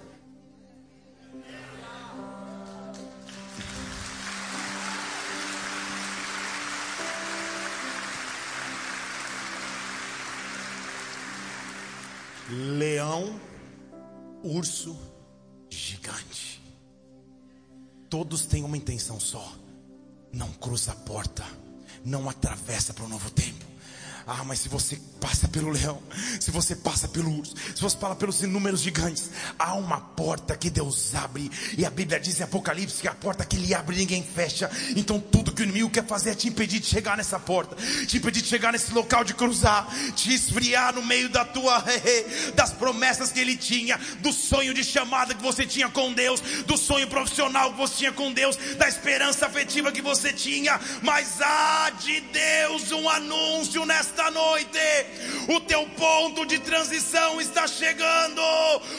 [12.50, 13.40] Leão,
[14.44, 14.96] urso,
[15.70, 16.62] gigante.
[18.10, 19.56] Todos têm uma intenção só:
[20.32, 21.44] não cruza a porta,
[22.04, 23.65] não atravessa para o novo tempo.
[24.28, 26.02] Ah, mas se você passa pelo leão,
[26.40, 30.68] se você passa pelo urso, se você fala pelos inúmeros gigantes, há uma porta que
[30.68, 34.24] Deus abre, e a Bíblia diz em Apocalipse que a porta que Ele abre ninguém
[34.24, 34.70] fecha.
[34.96, 37.76] Então tudo que o inimigo quer fazer é te impedir de chegar nessa porta,
[38.08, 41.84] te impedir de chegar nesse local de cruzar, te esfriar no meio da tua
[42.56, 46.78] das promessas que Ele tinha, do sonho de chamada que você tinha com Deus, do
[46.78, 50.80] sonho profissional que você tinha com Deus, da esperança afetiva que você tinha.
[51.04, 54.80] Mas há de Deus um anúncio nesta nesta noite.
[55.50, 58.42] O teu ponto de transição está chegando.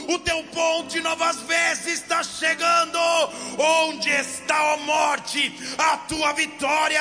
[0.08, 2.98] O teu ponto de novas vestes está chegando.
[3.58, 5.52] Onde está a morte?
[5.78, 7.00] A tua vitória.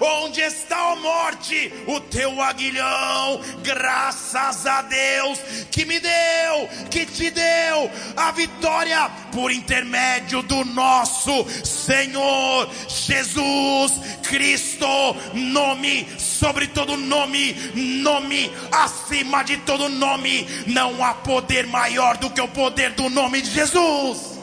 [0.00, 1.72] Onde está a morte?
[1.86, 3.40] O teu aguilhão.
[3.62, 5.38] Graças a Deus
[5.70, 13.92] que me deu, que te deu a vitória por intermédio do nosso Senhor Jesus
[14.22, 14.86] Cristo.
[15.32, 20.46] Nome sobre todo nome nome acima de todo nome.
[20.66, 24.38] Não há poder maior do que o poder do nome de Jesus.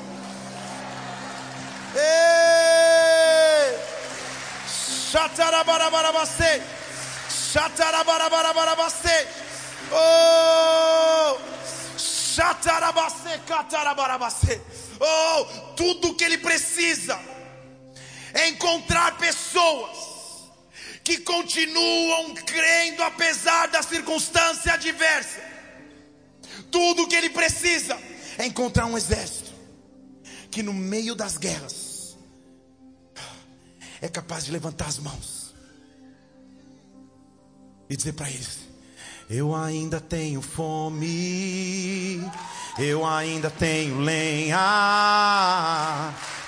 [1.95, 2.81] Ei!
[7.51, 9.27] Xatarabarabarabarabaste.
[9.91, 11.37] Oh!
[11.97, 14.61] Xatarabase, catarabarabase.
[14.99, 15.45] Oh,
[15.75, 17.19] tudo que ele precisa
[18.33, 20.10] é encontrar pessoas
[21.03, 25.41] que continuam crendo apesar da circunstância adversa.
[26.69, 27.97] Tudo que ele precisa
[28.37, 29.51] é encontrar um exército
[30.49, 32.17] que no meio das guerras
[34.01, 35.53] é capaz de levantar as mãos
[37.89, 38.59] e dizer para eles:
[39.29, 42.21] Eu ainda tenho fome,
[42.79, 44.57] eu ainda tenho lenha,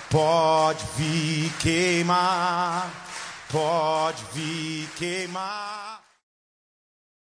[0.09, 2.91] pode vir queimar,
[3.53, 6.02] pode vir queimar.